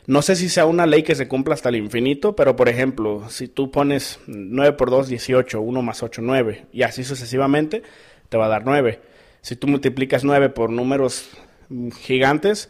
No 0.06 0.22
sé 0.22 0.36
si 0.36 0.50
sea 0.50 0.68
una 0.68 0.86
ley 0.86 1.02
que 1.02 1.16
se 1.16 1.28
cumpla 1.28 1.56
hasta 1.56 1.70
el 1.70 1.78
infinito, 1.78 2.36
pero 2.36 2.56
por 2.56 2.70
ejemplo, 2.70 3.28
si 3.28 3.48
tú 3.48 3.72
pones 3.72 4.20
9 4.28 4.74
por 4.74 4.92
2, 4.92 5.08
18, 5.08 5.62
1 5.62 5.82
más 5.82 6.04
8, 6.04 6.22
9, 6.24 6.68
y 6.74 6.84
así 6.84 7.04
sucesivamente, 7.04 7.82
te 8.30 8.38
va 8.38 8.46
a 8.46 8.50
dar 8.50 8.66
9. 8.66 9.00
Si 9.42 9.56
tú 9.56 9.66
multiplicas 9.66 10.24
9 10.24 10.50
por 10.50 10.70
números 10.70 11.32
mm, 11.70 11.90
gigantes, 11.90 12.70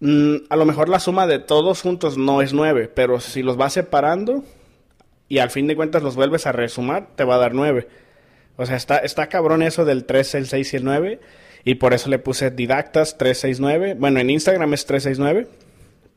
Mm, 0.00 0.36
a 0.48 0.56
lo 0.56 0.64
mejor 0.64 0.88
la 0.88 1.00
suma 1.00 1.26
de 1.26 1.38
todos 1.38 1.82
juntos 1.82 2.18
no 2.18 2.42
es 2.42 2.52
9, 2.52 2.90
pero 2.94 3.20
si 3.20 3.42
los 3.42 3.56
vas 3.56 3.74
separando 3.74 4.44
y 5.28 5.38
al 5.38 5.50
fin 5.50 5.66
de 5.66 5.76
cuentas 5.76 6.02
los 6.02 6.16
vuelves 6.16 6.46
a 6.46 6.52
resumar, 6.52 7.08
te 7.16 7.24
va 7.24 7.36
a 7.36 7.38
dar 7.38 7.54
9. 7.54 7.88
O 8.56 8.66
sea, 8.66 8.76
está, 8.76 8.98
está 8.98 9.28
cabrón 9.28 9.62
eso 9.62 9.84
del 9.84 10.04
3, 10.04 10.34
el 10.36 10.46
6 10.46 10.74
y 10.74 10.76
el 10.76 10.84
9. 10.84 11.20
Y 11.64 11.76
por 11.76 11.94
eso 11.94 12.10
le 12.10 12.18
puse 12.18 12.50
Didactas 12.50 13.16
369. 13.18 13.94
Bueno, 13.94 14.20
en 14.20 14.30
Instagram 14.30 14.74
es 14.74 14.86
369. 14.86 15.48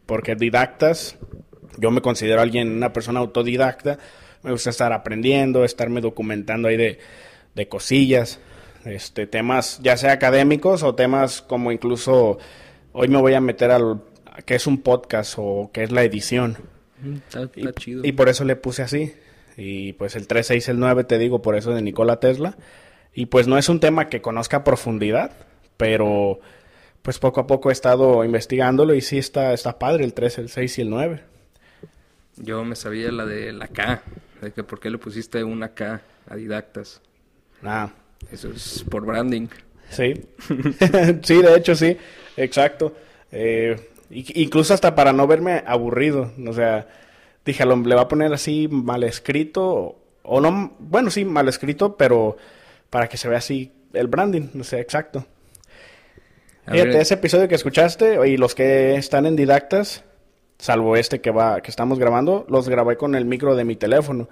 Porque 0.05 0.36
Didactas, 0.36 1.17
yo 1.77 1.89
me 1.89 2.01
considero 2.01 2.41
alguien, 2.41 2.72
una 2.72 2.93
persona 2.93 3.19
autodidacta. 3.22 3.98
Me 4.43 4.51
gusta 4.51 4.69
estar 4.69 4.93
aprendiendo, 4.93 5.63
estarme 5.63 6.01
documentando 6.01 6.67
ahí 6.67 6.77
de, 6.77 7.00
de 7.55 7.67
cosillas. 7.67 8.39
Este, 8.86 9.27
temas 9.27 9.79
ya 9.81 9.98
sea 9.98 10.13
académicos 10.13 10.84
o 10.84 10.96
temas 10.96 11.41
como 11.41 11.74
incluso 11.74 12.38
hoy 12.98 13.08
me 13.08 13.20
voy 13.20 13.34
a 13.34 13.42
meter 13.42 13.72
al 13.72 14.01
que 14.46 14.56
es 14.56 14.68
un 14.68 14.82
podcast 14.82 15.36
o 15.38 15.70
que 15.74 15.84
es 15.84 15.92
la 15.92 16.04
edición. 16.04 16.58
Mm, 17.01 17.13
Está, 17.16 17.44
está 17.44 17.60
Y, 17.60 17.74
chido. 17.74 18.01
y 18.06 18.12
por 18.12 18.30
eso 18.30 18.44
le 18.44 18.56
puse 18.56 18.82
así. 18.84 19.13
Y 19.56 19.94
pues 19.94 20.16
el 20.16 20.27
3, 20.27 20.46
6, 20.48 20.70
el 20.70 20.80
9, 20.80 21.04
te 21.04 21.18
digo, 21.18 21.42
por 21.42 21.56
eso 21.56 21.72
de 21.74 21.82
Nikola 21.82 22.20
Tesla. 22.20 22.56
Y 23.13 23.27
pues 23.27 23.48
no 23.48 23.58
es 23.58 23.70
un 23.70 23.80
tema 23.80 24.10
que 24.10 24.22
conozca 24.22 24.58
a 24.58 24.63
profundidad, 24.63 25.32
pero 25.77 26.39
pues 27.01 27.18
poco 27.20 27.39
a 27.39 27.48
poco 27.48 27.70
he 27.70 27.74
estado 27.74 28.24
investigándolo 28.24 28.94
y 28.94 29.01
sí 29.01 29.18
está, 29.18 29.54
está 29.54 29.80
padre 29.80 30.04
el 30.04 30.13
3, 30.13 30.38
el 30.39 30.50
6 30.50 30.77
y 30.77 30.82
el 30.82 30.89
9. 30.92 31.24
Yo 32.36 32.63
me 32.63 32.75
sabía 32.75 33.12
la 33.12 33.25
de 33.25 33.51
la 33.54 33.68
K. 33.68 34.04
De 34.42 34.51
que 34.51 34.63
por 34.63 34.80
qué 34.80 34.92
le 34.92 35.00
pusiste 35.00 35.44
una 35.44 35.70
K 35.70 36.01
a 36.30 36.36
Didactas. 36.36 37.01
Ah, 37.63 37.89
Eso 38.32 38.50
es 38.51 38.86
por 38.88 39.04
branding. 39.06 39.48
Sí. 39.89 40.13
sí, 41.24 41.41
de 41.41 41.56
hecho 41.56 41.75
sí, 41.75 41.98
exacto. 42.36 42.94
Eh, 43.32 43.75
incluso 44.10 44.74
hasta 44.74 44.96
para 44.96 45.13
no 45.13 45.27
verme 45.27 45.63
aburrido, 45.65 46.32
o 46.48 46.53
sea, 46.53 46.88
dije, 47.46 47.65
"Lo- 47.65 47.75
le 47.77 47.96
va 47.96 48.01
a 48.03 48.08
poner 48.08 48.32
así 48.34 48.67
mal 48.70 49.03
escrito, 49.03 49.98
o, 50.24 50.41
no, 50.41 50.75
bueno, 50.79 51.10
sí, 51.12 51.25
mal 51.25 51.48
escrito, 51.48 51.96
pero 51.98 52.38
para 52.89 53.08
que 53.10 53.17
se 53.17 53.27
vea 53.29 53.39
así 53.39 53.72
el 53.94 54.08
branding, 54.08 54.50
o 54.60 54.63
sea, 54.63 54.79
exacto. 54.79 55.25
Fíjate, 56.70 57.00
ese 57.01 57.13
episodio 57.13 57.48
que 57.48 57.56
escuchaste 57.56 58.27
y 58.27 58.36
los 58.36 58.53
que 58.53 58.96
están 58.96 59.25
en 59.25 59.38
Didactas, 59.38 60.03
salvo 60.58 60.98
este 60.98 61.22
que 61.22 61.32
va, 61.32 61.62
que 61.62 61.70
estamos 61.72 61.98
grabando, 61.98 62.46
los 62.50 62.67
grabé 62.67 62.98
con 62.98 63.15
el 63.15 63.24
micro 63.25 63.56
de 63.56 63.63
mi 63.63 63.75
teléfono. 63.77 64.27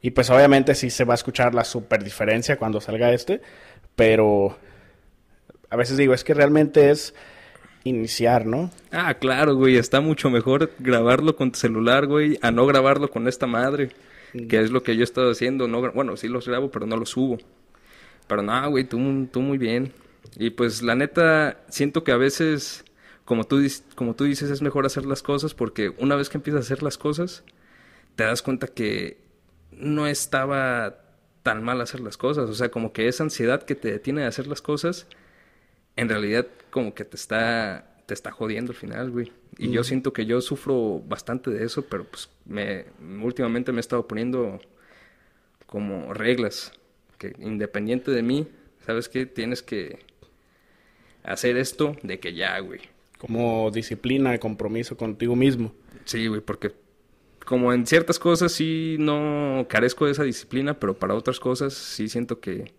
Y 0.00 0.10
pues 0.12 0.30
obviamente 0.30 0.74
sí 0.74 0.88
se 0.90 1.04
va 1.04 1.12
a 1.14 1.16
escuchar 1.16 1.54
la 1.54 1.64
super 1.64 2.02
diferencia 2.02 2.56
cuando 2.56 2.80
salga 2.80 3.12
este, 3.12 3.42
pero 3.96 4.56
a 5.74 5.76
veces 5.76 5.96
digo, 5.96 6.14
es 6.14 6.22
que 6.22 6.34
realmente 6.34 6.90
es 6.90 7.14
iniciar, 7.82 8.46
¿no? 8.46 8.70
Ah, 8.92 9.14
claro, 9.14 9.56
güey. 9.56 9.76
Está 9.76 10.00
mucho 10.00 10.30
mejor 10.30 10.70
grabarlo 10.78 11.34
con 11.34 11.50
tu 11.50 11.58
celular, 11.58 12.06
güey, 12.06 12.38
a 12.42 12.52
no 12.52 12.64
grabarlo 12.64 13.10
con 13.10 13.26
esta 13.26 13.48
madre. 13.48 13.90
Que 14.48 14.60
es 14.60 14.70
lo 14.70 14.84
que 14.84 14.94
yo 14.94 15.00
he 15.00 15.04
estado 15.04 15.32
haciendo. 15.32 15.66
No, 15.66 15.82
bueno, 15.90 16.16
sí 16.16 16.28
los 16.28 16.46
grabo, 16.46 16.70
pero 16.70 16.86
no 16.86 16.96
los 16.96 17.10
subo. 17.10 17.38
Pero 18.28 18.42
no, 18.42 18.70
güey, 18.70 18.84
tú, 18.84 19.26
tú 19.32 19.40
muy 19.40 19.58
bien. 19.58 19.92
Y 20.36 20.50
pues 20.50 20.80
la 20.80 20.94
neta, 20.94 21.64
siento 21.68 22.04
que 22.04 22.12
a 22.12 22.18
veces, 22.18 22.84
como 23.24 23.42
tú, 23.42 23.60
como 23.96 24.14
tú 24.14 24.22
dices, 24.22 24.50
es 24.50 24.62
mejor 24.62 24.86
hacer 24.86 25.06
las 25.06 25.24
cosas 25.24 25.54
porque 25.54 25.92
una 25.98 26.14
vez 26.14 26.28
que 26.28 26.38
empiezas 26.38 26.60
a 26.60 26.66
hacer 26.66 26.84
las 26.84 26.98
cosas, 26.98 27.42
te 28.14 28.22
das 28.22 28.42
cuenta 28.42 28.68
que 28.68 29.18
no 29.72 30.06
estaba 30.06 31.00
tan 31.42 31.64
mal 31.64 31.80
hacer 31.80 31.98
las 31.98 32.16
cosas. 32.16 32.48
O 32.48 32.54
sea, 32.54 32.68
como 32.68 32.92
que 32.92 33.08
esa 33.08 33.24
ansiedad 33.24 33.64
que 33.64 33.74
te 33.74 33.90
detiene 33.90 34.20
de 34.20 34.28
hacer 34.28 34.46
las 34.46 34.62
cosas, 34.62 35.08
en 35.96 36.08
realidad 36.08 36.46
como 36.70 36.94
que 36.94 37.04
te 37.04 37.16
está, 37.16 37.96
te 38.06 38.14
está 38.14 38.30
jodiendo 38.30 38.72
al 38.72 38.76
final, 38.76 39.10
güey. 39.10 39.32
Y 39.56 39.70
yo 39.70 39.84
siento 39.84 40.12
que 40.12 40.26
yo 40.26 40.40
sufro 40.40 41.00
bastante 41.06 41.50
de 41.50 41.64
eso, 41.64 41.86
pero 41.86 42.04
pues 42.04 42.28
me, 42.44 42.86
últimamente 43.22 43.70
me 43.70 43.78
he 43.78 43.80
estado 43.80 44.08
poniendo 44.08 44.60
como 45.66 46.12
reglas, 46.12 46.72
que 47.18 47.34
independiente 47.38 48.10
de 48.10 48.22
mí, 48.22 48.48
¿sabes 48.84 49.08
qué? 49.08 49.26
Tienes 49.26 49.62
que 49.62 50.00
hacer 51.22 51.56
esto 51.56 51.96
de 52.02 52.18
que 52.18 52.34
ya, 52.34 52.58
güey. 52.58 52.80
Como 53.18 53.70
disciplina, 53.70 54.36
compromiso 54.38 54.96
contigo 54.96 55.36
mismo. 55.36 55.72
Sí, 56.04 56.26
güey, 56.26 56.40
porque 56.40 56.72
como 57.44 57.72
en 57.72 57.86
ciertas 57.86 58.18
cosas 58.18 58.52
sí 58.52 58.96
no 58.98 59.66
carezco 59.68 60.06
de 60.06 60.12
esa 60.12 60.24
disciplina, 60.24 60.78
pero 60.78 60.94
para 60.98 61.14
otras 61.14 61.40
cosas 61.40 61.74
sí 61.74 62.08
siento 62.08 62.40
que, 62.40 62.72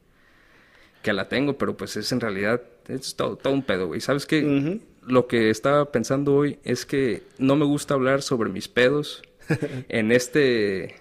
que 1.01 1.13
la 1.13 1.29
tengo, 1.29 1.57
pero 1.57 1.77
pues 1.77 1.95
es 1.97 2.11
en 2.11 2.19
realidad, 2.19 2.61
es 2.87 3.15
todo, 3.15 3.35
todo 3.35 3.53
un 3.53 3.63
pedo, 3.63 3.87
güey. 3.87 4.01
¿Sabes 4.01 4.25
qué? 4.25 4.79
Lo 5.05 5.27
que 5.27 5.49
estaba 5.49 5.91
pensando 5.91 6.35
hoy 6.35 6.59
es 6.63 6.85
que 6.85 7.23
no 7.37 7.55
me 7.55 7.65
gusta 7.65 7.93
hablar 7.93 8.21
sobre 8.21 8.49
mis 8.49 8.67
pedos 8.67 9.23
en 9.89 10.11
este, 10.11 10.95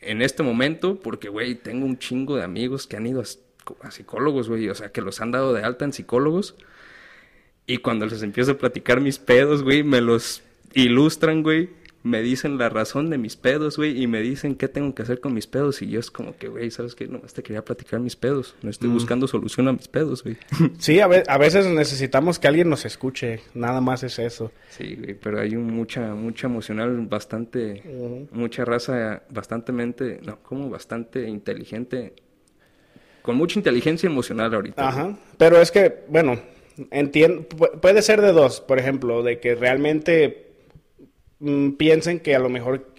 en 0.00 0.22
este 0.22 0.42
momento, 0.42 1.00
porque, 1.00 1.28
güey, 1.28 1.54
tengo 1.54 1.86
un 1.86 1.98
chingo 1.98 2.36
de 2.36 2.44
amigos 2.44 2.86
que 2.86 2.96
han 2.96 3.06
ido 3.06 3.22
a, 3.22 3.86
a 3.86 3.90
psicólogos, 3.90 4.48
güey, 4.48 4.68
o 4.68 4.74
sea, 4.74 4.92
que 4.92 5.02
los 5.02 5.20
han 5.20 5.32
dado 5.32 5.52
de 5.52 5.62
alta 5.62 5.84
en 5.84 5.92
psicólogos. 5.92 6.56
Y 7.66 7.78
cuando 7.78 8.06
les 8.06 8.22
empiezo 8.22 8.52
a 8.52 8.58
platicar 8.58 9.00
mis 9.00 9.18
pedos, 9.18 9.62
güey, 9.62 9.82
me 9.82 10.00
los 10.00 10.42
ilustran, 10.74 11.42
güey. 11.42 11.70
Me 12.04 12.20
dicen 12.20 12.58
la 12.58 12.68
razón 12.68 13.08
de 13.08 13.16
mis 13.16 13.34
pedos, 13.34 13.78
güey, 13.78 14.00
y 14.00 14.06
me 14.06 14.20
dicen 14.20 14.56
qué 14.56 14.68
tengo 14.68 14.94
que 14.94 15.02
hacer 15.02 15.20
con 15.20 15.32
mis 15.32 15.46
pedos. 15.46 15.80
Y 15.80 15.88
yo 15.88 15.98
es 15.98 16.10
como 16.10 16.36
que, 16.36 16.48
güey, 16.48 16.70
¿sabes 16.70 16.94
qué? 16.94 17.08
No, 17.08 17.20
te 17.20 17.42
quería 17.42 17.64
platicar 17.64 17.98
mis 17.98 18.14
pedos. 18.14 18.54
No 18.60 18.68
estoy 18.68 18.90
buscando 18.90 19.26
solución 19.26 19.68
a 19.68 19.72
mis 19.72 19.88
pedos, 19.88 20.22
güey. 20.22 20.36
Sí, 20.78 21.00
a, 21.00 21.06
a, 21.06 21.38
veces 21.38 21.66
necesitamos 21.66 22.38
que 22.38 22.46
alguien 22.46 22.68
nos 22.68 22.84
escuche. 22.84 23.40
Nada 23.54 23.80
más 23.80 24.02
es 24.02 24.18
eso. 24.18 24.52
Sí, 24.68 24.96
güey, 24.96 25.14
pero 25.14 25.40
hay 25.40 25.56
un, 25.56 25.66
mucha, 25.72 26.14
mucha 26.14 26.46
emocional, 26.46 27.06
bastante, 27.08 27.82
mucha 28.30 28.66
raza, 28.66 29.22
bastante 29.30 29.72
mente, 29.72 30.20
no, 30.22 30.40
como 30.42 30.68
bastante 30.68 31.26
inteligente. 31.26 32.12
Con 33.22 33.36
mucha 33.36 33.58
inteligencia 33.58 34.08
emocional 34.08 34.52
ahorita. 34.54 34.86
Ajá. 34.86 35.16
Pero 35.38 35.58
es 35.58 35.70
que, 35.70 36.04
bueno, 36.08 36.38
entiendo, 36.90 37.48
puede 37.80 38.02
ser 38.02 38.20
de 38.20 38.32
dos, 38.32 38.60
por 38.60 38.78
ejemplo, 38.78 39.22
de 39.22 39.40
que 39.40 39.54
realmente 39.54 40.43
Mm, 41.40 41.72
piensen 41.72 42.20
que 42.20 42.34
a 42.34 42.38
lo 42.38 42.48
mejor 42.48 42.94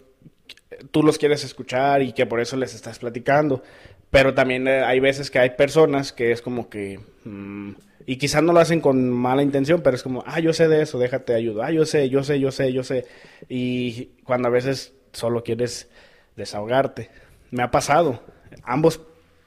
tú 0.92 1.04
los 1.04 1.18
quieres 1.18 1.44
escuchar 1.44 2.02
y 2.02 2.14
que 2.14 2.26
por 2.26 2.40
eso 2.40 2.58
les 2.58 2.74
estás 2.74 3.00
platicando. 3.00 3.64
Pero 4.10 4.34
también 4.34 4.68
eh, 4.68 4.84
hay 4.84 5.00
veces 5.00 5.30
que 5.30 5.40
hay 5.40 5.52
personas 5.52 6.14
que 6.14 6.32
es 6.32 6.42
como 6.42 6.70
que... 6.70 7.00
Mm, 7.24 7.72
y 8.08 8.18
quizás 8.18 8.44
no 8.44 8.54
lo 8.54 8.60
hacen 8.60 8.82
con 8.82 9.10
mala 9.10 9.42
intención, 9.42 9.82
pero 9.82 9.96
es 9.96 10.04
como, 10.04 10.24
ah, 10.28 10.40
yo 10.40 10.54
sé 10.54 10.68
de 10.68 10.84
eso, 10.84 11.00
déjate 11.00 11.34
ayudar. 11.34 11.70
Ah, 11.70 11.72
yo 11.72 11.86
sé, 11.86 12.08
yo 12.10 12.24
sé, 12.24 12.40
yo 12.40 12.52
sé, 12.52 12.72
yo 12.72 12.84
sé. 12.84 13.06
Y 13.50 14.10
cuando 14.24 14.48
a 14.48 14.52
veces 14.52 14.94
solo 15.12 15.44
quieres 15.44 15.90
desahogarte. 16.36 17.10
Me 17.52 17.64
ha 17.64 17.72
pasado. 17.72 18.22
Ambos, 18.64 19.02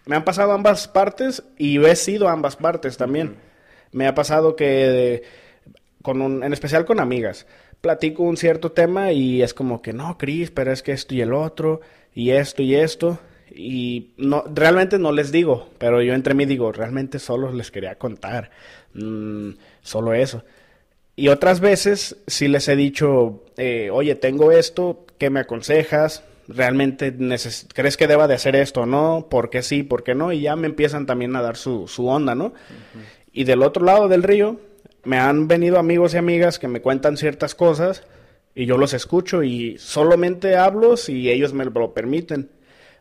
me 0.07 0.17
han 0.17 0.25
pasado 0.25 0.53
ambas 0.53 0.89
partes 0.89 1.45
y 1.57 1.85
he 1.85 1.97
sido 1.97 2.29
ambas 2.29 2.57
partes 2.57 2.97
también. 2.97 3.37
Me 3.93 4.07
ha 4.07 4.15
pasado 4.15 4.57
que, 4.57 5.23
con 6.03 6.21
un, 6.21 6.43
en 6.43 6.53
especial 6.53 6.85
con 6.85 7.01
amigas, 7.01 7.47
platico 7.81 8.23
un 8.23 8.37
cierto 8.37 8.73
tema 8.73 9.13
y 9.13 9.43
es 9.43 9.55
como 9.55 9.83
que 9.83 9.93
no, 9.93 10.19
Cris, 10.19 10.51
pero 10.51 10.73
es 10.73 10.83
que 10.83 10.93
esto 10.93 11.15
y 11.15 11.21
el 11.21 11.33
otro, 11.33 11.81
y 12.15 12.31
esto 12.31 12.63
y 12.63 12.75
esto. 12.75 13.19
Y 13.51 14.11
no, 14.17 14.45
realmente 14.55 14.99
no 14.99 15.13
les 15.13 15.33
digo, 15.33 15.69
pero 15.79 16.03
yo 16.03 16.15
entre 16.15 16.35
mí 16.35 16.47
digo, 16.47 16.73
realmente 16.73 17.19
solo 17.19 17.53
les 17.53 17.71
quería 17.71 17.97
contar. 17.97 18.51
Mm, 18.95 19.51
solo 19.83 20.15
eso. 20.15 20.45
Y 21.17 21.29
otras 21.29 21.61
veces 21.61 22.17
sí 22.27 22.47
les 22.47 22.69
he 22.69 22.77
dicho, 22.77 23.43
eh, 23.57 23.91
oye, 23.93 24.15
tengo 24.15 24.53
esto, 24.53 25.05
¿qué 25.19 25.31
me 25.31 25.41
aconsejas? 25.41 26.23
¿Realmente 26.47 27.13
crees 27.75 27.97
que 27.97 28.07
deba 28.07 28.29
de 28.29 28.35
hacer 28.35 28.55
esto 28.55 28.83
o 28.83 28.87
no? 28.87 29.27
¿Por 29.29 29.51
qué 29.51 29.63
sí? 29.63 29.83
¿Por 29.83 30.05
qué 30.05 30.15
no? 30.15 30.33
Y 30.33 30.43
ya 30.43 30.55
me 30.55 30.69
empiezan 30.69 31.07
también 31.07 31.35
a 31.35 31.43
dar 31.43 31.57
su, 31.57 31.89
su 31.89 32.07
onda, 32.07 32.35
¿no? 32.35 32.55
Y 33.33 33.45
del 33.45 33.63
otro 33.63 33.85
lado 33.85 34.07
del 34.09 34.23
río, 34.23 34.61
me 35.05 35.19
han 35.19 35.49
venido 35.49 35.79
amigos 35.79 36.15
y 36.15 36.19
amigas 36.19 36.59
que 36.59 36.69
me 36.69 36.81
cuentan 36.81 37.17
ciertas 37.17 37.55
cosas 37.55 38.05
y 38.55 38.67
yo 38.67 38.77
los 38.77 38.95
escucho 38.95 39.43
y 39.43 39.79
solamente 39.79 40.57
hablo 40.57 40.97
si 40.97 41.31
ellos 41.31 41.53
me 41.53 41.65
lo 41.65 41.95
permiten. 41.95 42.51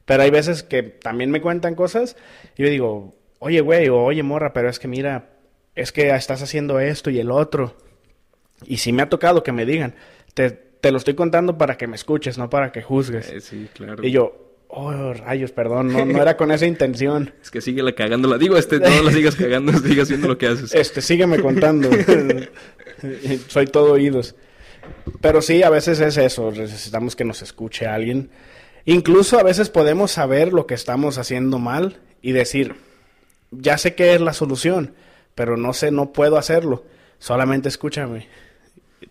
Pero 0.06 0.24
hay 0.24 0.30
veces 0.30 0.63
que 0.63 0.84
también 0.84 1.32
me 1.32 1.42
cuentan 1.42 1.75
cosas 1.75 2.16
y 2.56 2.63
yo 2.63 2.70
digo, 2.70 3.16
oye, 3.39 3.62
güey, 3.62 3.89
o 3.89 3.98
oye, 3.98 4.24
morra, 4.24 4.54
pero 4.54 4.70
es 4.70 4.80
que 4.80 4.88
mira, 4.88 5.30
es 5.75 5.92
que 5.92 6.10
estás 6.16 6.42
haciendo 6.42 6.80
esto 6.80 7.10
y 7.10 7.20
el 7.20 7.32
otro. 7.32 7.75
Y 8.66 8.77
si 8.77 8.94
me 8.94 9.04
ha 9.04 9.10
tocado 9.10 9.44
que 9.44 9.51
me 9.51 9.66
digan, 9.66 9.96
te, 10.34 10.51
te 10.51 10.92
lo 10.92 10.98
estoy 10.98 11.16
contando 11.16 11.58
para 11.58 11.77
que 11.77 11.88
me 11.88 11.96
escuches, 11.96 12.38
no 12.38 12.50
para 12.50 12.72
que 12.72 12.82
juzgues. 12.82 13.30
Eh, 13.30 13.42
sí, 13.42 13.70
claro. 13.74 14.04
Y 14.06 14.12
yo, 14.12 14.47
Oh, 14.70 15.14
rayos, 15.14 15.52
perdón, 15.52 15.94
no, 15.94 16.06
no 16.06 16.22
era 16.22 16.36
con 16.36 16.52
esa 16.52 16.66
intención. 16.66 17.34
Es 17.42 17.52
que 17.52 17.62
síguela 17.62 17.94
cagándola. 17.96 18.38
Digo, 18.38 18.58
este, 18.58 18.80
no 18.80 19.04
la 19.04 19.12
sigas 19.12 19.36
cagando, 19.36 19.72
sigue 19.80 20.02
haciendo 20.02 20.28
lo 20.28 20.38
que 20.38 20.48
haces. 20.48 20.74
Este, 20.74 21.02
sígueme 21.02 21.40
contando. 21.40 21.90
Soy 23.48 23.68
todo 23.68 23.94
oídos. 23.94 24.36
Pero 25.22 25.42
sí, 25.42 25.64
a 25.64 25.70
veces 25.70 26.00
es 26.00 26.18
eso, 26.18 26.52
necesitamos 26.52 27.16
que 27.16 27.24
nos 27.24 27.42
escuche 27.42 27.86
alguien. 27.86 28.30
Incluso 28.86 29.40
a 29.40 29.44
veces 29.44 29.70
podemos 29.70 30.12
saber 30.12 30.54
lo 30.54 30.66
que 30.66 30.74
estamos 30.74 31.18
haciendo 31.18 31.60
mal 31.60 31.98
y 32.22 32.32
decir, 32.32 32.76
ya 33.52 33.78
sé 33.78 33.96
qué 33.96 34.14
es 34.16 34.22
la 34.22 34.34
solución, 34.34 34.94
pero 35.36 35.58
no 35.58 35.74
sé, 35.74 35.92
no 35.92 36.14
puedo 36.14 36.38
hacerlo. 36.38 36.86
Solamente 37.20 37.70
escúchame. 37.70 38.28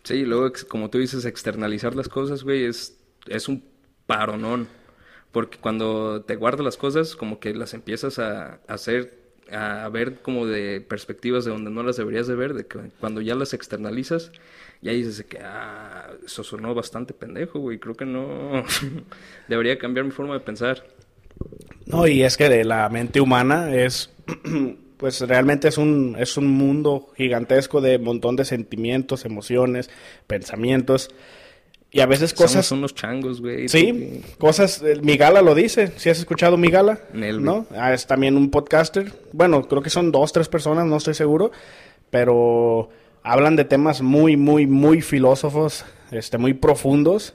Sí, 0.03 0.25
luego, 0.25 0.53
como 0.69 0.91
tú 0.91 0.99
dices, 0.99 1.25
externalizar 1.25 1.95
las 1.95 2.09
cosas, 2.09 2.43
güey, 2.43 2.65
es, 2.65 2.97
es 3.27 3.49
un 3.49 3.65
paronón 4.07 4.69
porque 5.37 5.59
cuando 5.59 6.23
te 6.23 6.35
guardas 6.35 6.65
las 6.65 6.79
cosas, 6.79 7.15
como 7.15 7.41
que 7.41 7.53
las 7.53 7.75
empiezas 7.75 8.19
a, 8.19 8.59
hacer, 8.69 9.19
a 9.53 9.87
ver 9.91 10.23
como 10.23 10.47
de 10.47 10.81
perspectivas 10.81 11.45
de 11.45 11.51
donde 11.51 11.71
no 11.71 11.83
las 11.83 11.99
deberías 11.99 12.27
de 12.27 12.35
ver, 12.35 12.55
de 12.55 12.65
que 12.67 12.79
cuando 13.01 13.21
ya 13.21 13.35
las 13.35 13.53
externalizas, 13.53 14.33
ya 14.81 14.93
dices 14.93 15.27
que, 15.27 15.41
ah, 15.43 16.09
eso 16.25 16.43
sonó 16.43 16.75
bastante 16.75 17.13
pendejo, 17.13 17.59
güey, 17.59 17.79
creo 17.79 17.95
que 17.95 18.07
no, 18.07 18.65
debería 19.49 19.77
cambiar 19.77 20.07
mi 20.07 20.11
forma 20.11 20.33
de 20.33 20.41
pensar. 20.41 20.87
No, 21.85 22.07
y 22.07 22.23
es 22.23 22.39
que 22.39 22.49
de 22.49 22.65
la 22.65 22.89
mente 22.89 23.21
humana 23.21 23.75
es, 23.75 24.11
pues 24.97 25.21
realmente 25.21 25.69
es 25.69 25.77
un, 25.77 26.17
es 26.19 26.39
un 26.39 26.47
mundo 26.47 27.13
gigantesco 27.15 27.83
de 27.83 27.99
montón 27.99 28.37
de 28.37 28.47
sentimientos, 28.47 29.27
emociones, 29.27 29.91
pensamientos. 30.27 31.11
Y 31.91 32.01
a 32.01 32.07
veces 32.07 32.35
cosas... 32.35 32.67
Son 32.67 32.79
unos 32.79 32.95
changos, 32.95 33.41
güey. 33.41 33.69
Sí, 33.69 34.23
cosas... 34.39 34.83
Eh, 34.83 35.01
mi 35.03 35.17
gala 35.17 35.41
lo 35.41 35.55
dice. 35.55 35.93
Si 35.97 36.11
has 36.11 36.19
escuchado 36.19 36.57
mi 36.57 36.69
gala, 36.69 37.01
¿no? 37.13 37.67
Ah, 37.75 37.95
es 37.95 38.07
también 38.07 38.37
un 38.37 38.51
podcaster. 38.51 39.13
Bueno, 39.33 39.67
creo 39.67 39.83
que 39.83 39.91
son 39.91 40.13
dos, 40.13 40.33
tres 40.33 40.49
personas, 40.49 40.87
no 40.87 40.97
estoy 40.97 41.15
seguro. 41.15 41.53
Pero 42.11 42.91
hablan 43.23 43.57
de 43.57 43.65
temas 43.65 44.03
muy, 44.03 44.37
muy, 44.37 44.67
muy 44.67 45.01
filósofos, 45.01 45.85
este, 46.11 46.39
muy 46.39 46.55
profundos. 46.55 47.35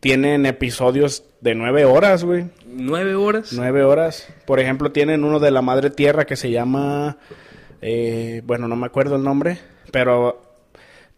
Tienen 0.00 0.46
episodios 0.46 1.24
de 1.40 1.54
nueve 1.54 1.84
horas, 1.84 2.24
güey. 2.24 2.46
¿Nueve 2.66 3.14
horas? 3.14 3.52
Nueve 3.52 3.82
horas. 3.84 4.28
Por 4.44 4.60
ejemplo, 4.60 4.92
tienen 4.92 5.24
uno 5.24 5.40
de 5.40 5.50
la 5.50 5.62
Madre 5.62 5.90
Tierra 5.90 6.26
que 6.26 6.36
se 6.36 6.50
llama... 6.50 7.18
Eh, 7.80 8.42
bueno, 8.44 8.68
no 8.68 8.76
me 8.76 8.86
acuerdo 8.86 9.16
el 9.16 9.22
nombre, 9.22 9.58
pero 9.92 10.47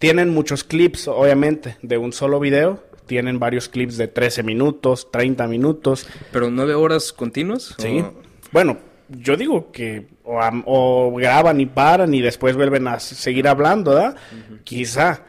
tienen 0.00 0.30
muchos 0.30 0.64
clips, 0.64 1.08
obviamente, 1.08 1.76
de 1.82 1.98
un 1.98 2.14
solo 2.14 2.40
video. 2.40 2.82
Tienen 3.04 3.38
varios 3.38 3.68
clips 3.68 3.98
de 3.98 4.08
13 4.08 4.42
minutos, 4.42 5.10
30 5.12 5.46
minutos. 5.46 6.08
¿Pero 6.32 6.50
nueve 6.50 6.72
horas 6.72 7.12
continuas? 7.12 7.74
Sí. 7.78 8.02
Bueno, 8.50 8.78
yo 9.10 9.36
digo 9.36 9.70
que 9.70 10.06
o, 10.24 11.14
graban 11.14 11.60
y 11.60 11.66
paran 11.66 12.14
y 12.14 12.22
después 12.22 12.56
vuelven 12.56 12.88
a 12.88 12.98
seguir 12.98 13.46
hablando, 13.46 13.90
¿verdad? 13.90 14.16
Quizá. 14.64 15.20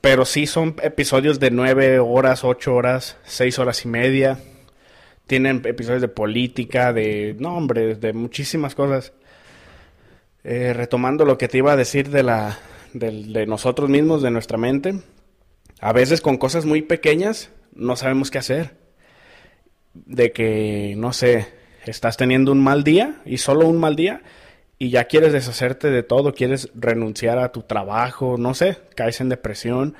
Pero 0.00 0.24
sí 0.24 0.48
son 0.48 0.74
episodios 0.82 1.38
de 1.38 1.52
nueve 1.52 2.00
horas, 2.00 2.42
ocho 2.42 2.74
horas, 2.74 3.16
seis 3.22 3.60
horas 3.60 3.84
y 3.84 3.88
media. 3.88 4.40
Tienen 5.28 5.62
episodios 5.66 6.02
de 6.02 6.08
política, 6.08 6.92
de... 6.92 7.36
No, 7.38 7.56
hombre, 7.56 7.94
de 7.94 8.12
muchísimas 8.12 8.74
cosas. 8.74 9.12
Eh, 10.42 10.72
retomando 10.72 11.24
lo 11.24 11.38
que 11.38 11.46
te 11.46 11.58
iba 11.58 11.70
a 11.70 11.76
decir 11.76 12.08
de 12.08 12.24
la, 12.24 12.58
de, 12.92 13.46
nosotros 13.46 13.88
mismos, 13.88 14.22
de 14.22 14.30
nuestra 14.30 14.58
mente. 14.58 15.00
A 15.80 15.92
veces 15.92 16.20
con 16.20 16.36
cosas 16.36 16.66
muy 16.66 16.82
pequeñas 16.82 17.50
no 17.74 17.96
sabemos 17.96 18.30
qué 18.30 18.38
hacer. 18.38 18.76
De 19.94 20.32
que, 20.32 20.94
no 20.96 21.12
sé, 21.12 21.48
estás 21.86 22.16
teniendo 22.16 22.52
un 22.52 22.62
mal 22.62 22.84
día 22.84 23.20
y 23.24 23.38
solo 23.38 23.66
un 23.66 23.78
mal 23.78 23.96
día 23.96 24.22
y 24.78 24.90
ya 24.90 25.04
quieres 25.04 25.32
deshacerte 25.32 25.90
de 25.90 26.02
todo, 26.02 26.32
quieres 26.32 26.70
renunciar 26.74 27.38
a 27.38 27.52
tu 27.52 27.62
trabajo, 27.62 28.36
no 28.38 28.54
sé, 28.54 28.78
caes 28.94 29.20
en 29.20 29.28
depresión. 29.28 29.94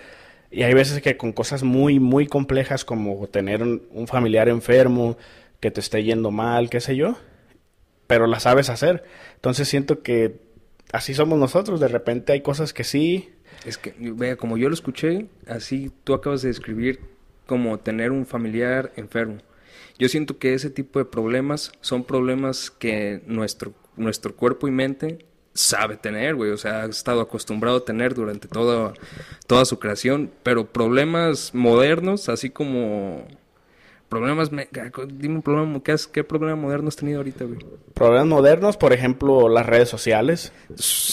Y 0.50 0.62
hay 0.62 0.72
veces 0.72 1.02
que 1.02 1.18
con 1.18 1.32
cosas 1.32 1.62
muy, 1.62 2.00
muy 2.00 2.26
complejas 2.26 2.84
como 2.84 3.26
tener 3.26 3.62
un, 3.62 4.06
familiar 4.06 4.48
enfermo, 4.48 5.18
que 5.60 5.70
te 5.70 5.80
esté 5.80 6.02
yendo 6.02 6.30
mal, 6.30 6.70
qué 6.70 6.80
sé 6.80 6.96
yo, 6.96 7.18
pero 8.06 8.26
la 8.26 8.40
sabes 8.40 8.70
hacer. 8.70 9.04
Entonces 9.34 9.68
siento 9.68 10.02
que 10.02 10.40
así 10.92 11.14
somos 11.14 11.38
nosotros, 11.38 11.80
de 11.80 11.88
repente 11.88 12.32
hay 12.32 12.40
cosas 12.40 12.72
que 12.72 12.84
sí. 12.84 13.30
Es 13.64 13.76
que, 13.76 13.94
vea, 13.98 14.36
como 14.36 14.56
yo 14.56 14.68
lo 14.68 14.74
escuché, 14.74 15.26
así 15.46 15.90
tú 16.04 16.14
acabas 16.14 16.42
de 16.42 16.48
describir 16.48 17.00
como 17.46 17.78
tener 17.78 18.12
un 18.12 18.26
familiar 18.26 18.92
enfermo. 18.96 19.38
Yo 19.98 20.08
siento 20.08 20.38
que 20.38 20.54
ese 20.54 20.70
tipo 20.70 20.98
de 20.98 21.04
problemas 21.04 21.72
son 21.80 22.04
problemas 22.04 22.70
que 22.70 23.22
nuestro, 23.26 23.74
nuestro 23.96 24.34
cuerpo 24.34 24.66
y 24.66 24.70
mente 24.70 25.26
sabe 25.52 25.96
tener, 25.96 26.36
güey. 26.36 26.52
O 26.52 26.56
sea, 26.56 26.84
ha 26.84 26.86
estado 26.86 27.20
acostumbrado 27.20 27.78
a 27.78 27.84
tener 27.84 28.14
durante 28.14 28.48
toda, 28.48 28.94
toda 29.46 29.64
su 29.64 29.78
creación. 29.78 30.30
Pero 30.42 30.72
problemas 30.72 31.54
modernos, 31.54 32.28
así 32.28 32.50
como 32.50 33.26
Problemas, 34.10 34.50
dime 34.50 35.36
un 35.36 35.42
problema, 35.42 35.80
¿qué, 35.84 35.94
¿qué 36.12 36.24
problema 36.24 36.56
moderno 36.56 36.88
has 36.88 36.96
tenido 36.96 37.18
ahorita, 37.18 37.44
güey? 37.44 37.60
Problemas 37.94 38.26
modernos, 38.26 38.76
por 38.76 38.92
ejemplo, 38.92 39.48
las 39.48 39.64
redes 39.64 39.88
sociales. 39.88 40.52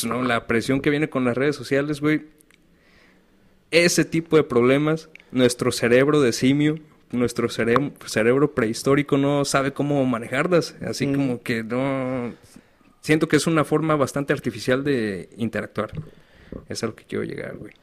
No, 0.08 0.24
la 0.24 0.48
presión 0.48 0.82
que 0.82 0.90
viene 0.90 1.08
con 1.08 1.24
las 1.24 1.38
redes 1.38 1.56
sociales, 1.56 2.02
güey. 2.02 2.26
Ese 3.70 4.04
tipo 4.04 4.36
de 4.36 4.44
problemas, 4.44 5.12
nuestro 5.32 5.72
cerebro 5.72 6.22
de 6.22 6.34
simio, 6.34 6.80
nuestro 7.12 7.50
cerebro 7.50 8.56
prehistórico 8.56 9.20
no 9.20 9.46
sabe 9.46 9.74
cómo 9.74 10.04
manejarlas. 10.08 10.76
Así 10.82 11.06
mm. 11.06 11.16
como 11.16 11.44
que 11.44 11.64
no... 11.64 12.34
Siento 13.02 13.28
que 13.28 13.36
es 13.36 13.46
una 13.46 13.64
forma 13.64 13.96
bastante 13.96 14.34
artificial 14.34 14.84
de 14.84 15.30
interactuar. 15.38 15.92
Es 16.68 16.82
a 16.82 16.88
lo 16.88 16.96
que 16.96 17.04
quiero 17.04 17.24
llegar, 17.24 17.58
güey. 17.58 17.74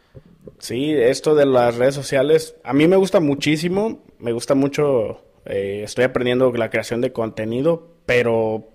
Sí, 0.59 0.93
esto 0.93 1.35
de 1.35 1.47
las 1.47 1.77
redes 1.77 1.95
sociales, 1.95 2.57
a 2.65 2.73
mí 2.73 2.87
me 2.87 2.97
gusta 2.97 3.21
muchísimo, 3.21 4.03
me 4.19 4.33
gusta 4.33 4.55
mucho, 4.55 5.23
eh, 5.47 5.83
estoy 5.85 6.05
aprendiendo 6.05 6.53
la 6.53 6.71
creación 6.71 7.01
de 7.01 7.13
contenido, 7.13 7.89
pero 8.07 8.69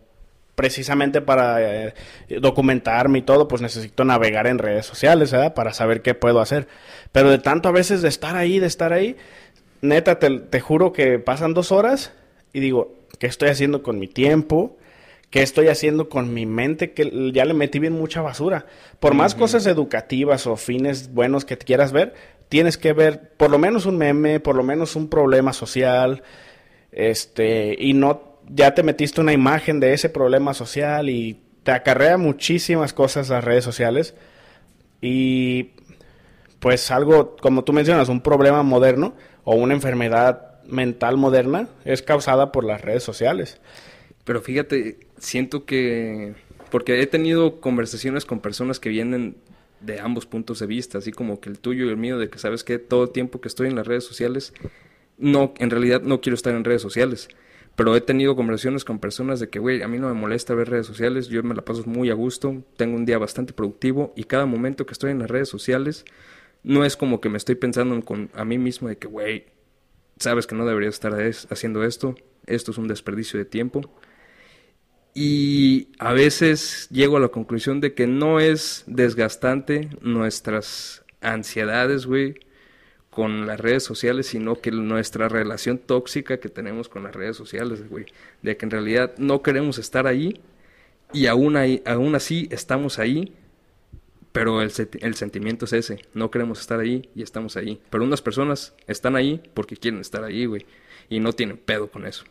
precisamente 0.55 1.21
para 1.21 1.87
eh, 1.87 1.93
documentarme 2.41 3.19
y 3.19 3.21
todo, 3.21 3.47
pues 3.47 3.61
necesito 3.61 4.03
navegar 4.03 4.45
en 4.45 4.57
redes 4.57 4.85
sociales, 4.85 5.31
¿verdad? 5.31 5.53
Para 5.53 5.71
saber 5.73 6.01
qué 6.01 6.15
puedo 6.15 6.41
hacer. 6.41 6.67
Pero 7.11 7.29
de 7.29 7.37
tanto 7.37 7.69
a 7.69 7.71
veces 7.71 8.01
de 8.01 8.09
estar 8.09 8.35
ahí, 8.35 8.59
de 8.59 8.67
estar 8.67 8.91
ahí, 8.91 9.15
neta, 9.81 10.19
te, 10.19 10.39
te 10.39 10.59
juro 10.59 10.91
que 10.91 11.17
pasan 11.19 11.53
dos 11.53 11.71
horas 11.71 12.11
y 12.51 12.59
digo, 12.59 12.93
¿qué 13.19 13.27
estoy 13.27 13.49
haciendo 13.49 13.83
con 13.83 13.99
mi 13.99 14.07
tiempo? 14.07 14.75
¿Qué 15.29 15.43
estoy 15.43 15.67
haciendo 15.67 16.09
con 16.09 16.33
mi 16.33 16.45
mente? 16.45 16.93
Que 16.93 17.31
ya 17.33 17.45
le 17.45 17.53
metí 17.53 17.77
bien 17.79 17.93
mucha 17.93 18.21
basura. 18.21 18.65
Por 18.99 19.13
más 19.13 19.35
cosas 19.35 19.67
educativas 19.67 20.47
o 20.47 20.55
fines 20.55 21.13
buenos 21.13 21.45
que 21.45 21.57
quieras 21.57 21.91
ver, 21.91 22.15
tienes 22.49 22.77
que 22.77 22.93
ver 22.93 23.33
por 23.37 23.51
lo 23.51 23.59
menos 23.59 23.85
un 23.85 23.97
meme, 23.97 24.39
por 24.39 24.55
lo 24.55 24.63
menos 24.63 24.95
un 24.95 25.07
problema 25.07 25.53
social, 25.53 26.23
este, 26.91 27.75
y 27.77 27.93
no 27.93 28.29
ya 28.49 28.73
te 28.73 28.81
metiste 28.81 29.21
una 29.21 29.33
imagen 29.33 29.79
de 29.79 29.93
ese 29.93 30.09
problema 30.09 30.55
social 30.55 31.09
y 31.09 31.39
te 31.63 31.71
acarrea 31.71 32.17
muchísimas 32.17 32.93
cosas 32.93 33.29
las 33.29 33.43
redes 33.43 33.63
sociales 33.63 34.15
y 35.01 35.71
pues 36.59 36.89
algo, 36.91 37.35
como 37.37 37.63
tú 37.63 37.73
mencionas, 37.73 38.09
un 38.09 38.21
problema 38.21 38.63
moderno 38.63 39.13
o 39.43 39.55
una 39.55 39.73
enfermedad 39.73 40.61
mental 40.65 41.17
moderna 41.17 41.69
es 41.85 42.01
causada 42.01 42.51
por 42.51 42.63
las 42.63 42.81
redes 42.81 43.03
sociales. 43.03 43.61
Pero 44.29 44.41
fíjate, 44.41 44.99
siento 45.17 45.65
que, 45.65 46.35
porque 46.69 47.01
he 47.01 47.07
tenido 47.07 47.59
conversaciones 47.59 48.25
con 48.25 48.41
personas 48.41 48.79
que 48.79 48.89
vienen 48.89 49.37
de 49.81 49.99
ambos 49.99 50.27
puntos 50.27 50.59
de 50.59 50.67
vista, 50.67 50.99
así 50.99 51.11
como 51.11 51.39
que 51.39 51.49
el 51.49 51.57
tuyo 51.57 51.87
y 51.87 51.89
el 51.89 51.97
mío, 51.97 52.19
de 52.19 52.29
que 52.29 52.37
sabes 52.37 52.63
que 52.63 52.77
todo 52.77 53.05
el 53.05 53.09
tiempo 53.09 53.41
que 53.41 53.47
estoy 53.47 53.69
en 53.69 53.75
las 53.75 53.87
redes 53.87 54.03
sociales, 54.03 54.53
no, 55.17 55.55
en 55.57 55.71
realidad 55.71 56.03
no 56.03 56.21
quiero 56.21 56.35
estar 56.35 56.53
en 56.53 56.63
redes 56.63 56.83
sociales. 56.83 57.27
Pero 57.75 57.95
he 57.95 58.01
tenido 58.01 58.35
conversaciones 58.35 58.85
con 58.85 58.99
personas 58.99 59.39
de 59.39 59.49
que, 59.49 59.57
güey, 59.57 59.81
a 59.81 59.87
mí 59.87 59.97
no 59.97 60.09
me 60.09 60.13
molesta 60.13 60.53
ver 60.53 60.69
redes 60.69 60.85
sociales, 60.85 61.27
yo 61.29 61.41
me 61.41 61.55
la 61.55 61.65
paso 61.65 61.83
muy 61.87 62.11
a 62.11 62.13
gusto, 62.13 62.63
tengo 62.77 62.97
un 62.97 63.07
día 63.07 63.17
bastante 63.17 63.53
productivo 63.53 64.13
y 64.15 64.25
cada 64.25 64.45
momento 64.45 64.85
que 64.85 64.93
estoy 64.93 65.09
en 65.09 65.17
las 65.17 65.31
redes 65.31 65.49
sociales 65.49 66.05
no 66.61 66.85
es 66.85 66.95
como 66.95 67.19
que 67.19 67.29
me 67.29 67.37
estoy 67.39 67.55
pensando 67.55 67.99
con, 68.05 68.29
a 68.35 68.45
mí 68.45 68.59
mismo 68.59 68.89
de 68.89 68.97
que, 68.99 69.07
güey, 69.07 69.47
sabes 70.19 70.45
que 70.45 70.53
no 70.53 70.67
debería 70.67 70.89
estar 70.89 71.19
haciendo 71.49 71.83
esto, 71.83 72.13
esto 72.45 72.69
es 72.69 72.77
un 72.77 72.87
desperdicio 72.87 73.39
de 73.39 73.45
tiempo. 73.45 73.89
Y 75.13 75.89
a 75.99 76.13
veces 76.13 76.87
llego 76.91 77.17
a 77.17 77.19
la 77.19 77.29
conclusión 77.29 77.81
de 77.81 77.93
que 77.93 78.07
no 78.07 78.39
es 78.39 78.83
desgastante 78.87 79.89
nuestras 80.01 81.03
ansiedades, 81.21 82.05
güey, 82.05 82.39
con 83.09 83.47
las 83.47 83.59
redes 83.59 83.83
sociales, 83.83 84.27
sino 84.27 84.61
que 84.61 84.71
nuestra 84.71 85.27
relación 85.27 85.79
tóxica 85.79 86.39
que 86.39 86.49
tenemos 86.49 86.89
con 86.89 87.03
las 87.03 87.15
redes 87.15 87.35
sociales, 87.35 87.87
güey, 87.89 88.05
de 88.43 88.55
que 88.55 88.65
en 88.65 88.71
realidad 88.71 89.13
no 89.17 89.41
queremos 89.41 89.77
estar 89.77 90.07
ahí 90.07 90.39
y 91.11 91.25
aún, 91.25 91.57
ahí, 91.57 91.81
aún 91.85 92.15
así 92.15 92.47
estamos 92.51 92.99
ahí, 92.99 93.33
pero 94.31 94.61
el, 94.61 94.71
sentimiento 94.71 95.65
es 95.65 95.73
ese, 95.73 96.05
no 96.13 96.29
queremos 96.29 96.59
estar 96.59 96.79
ahí 96.79 97.09
y 97.15 97.23
estamos 97.23 97.57
ahí. 97.57 97.81
Pero 97.89 98.03
unas 98.03 98.21
personas 98.21 98.75
están 98.87 99.15
ahí 99.15 99.41
porque 99.53 99.75
quieren 99.75 99.99
estar 100.01 100.23
ahí, 100.23 100.45
güey, 100.45 100.65
y 101.09 101.19
no 101.19 101.33
tienen 101.33 101.57
pedo 101.57 101.89
con 101.89 102.05
eso. 102.05 102.25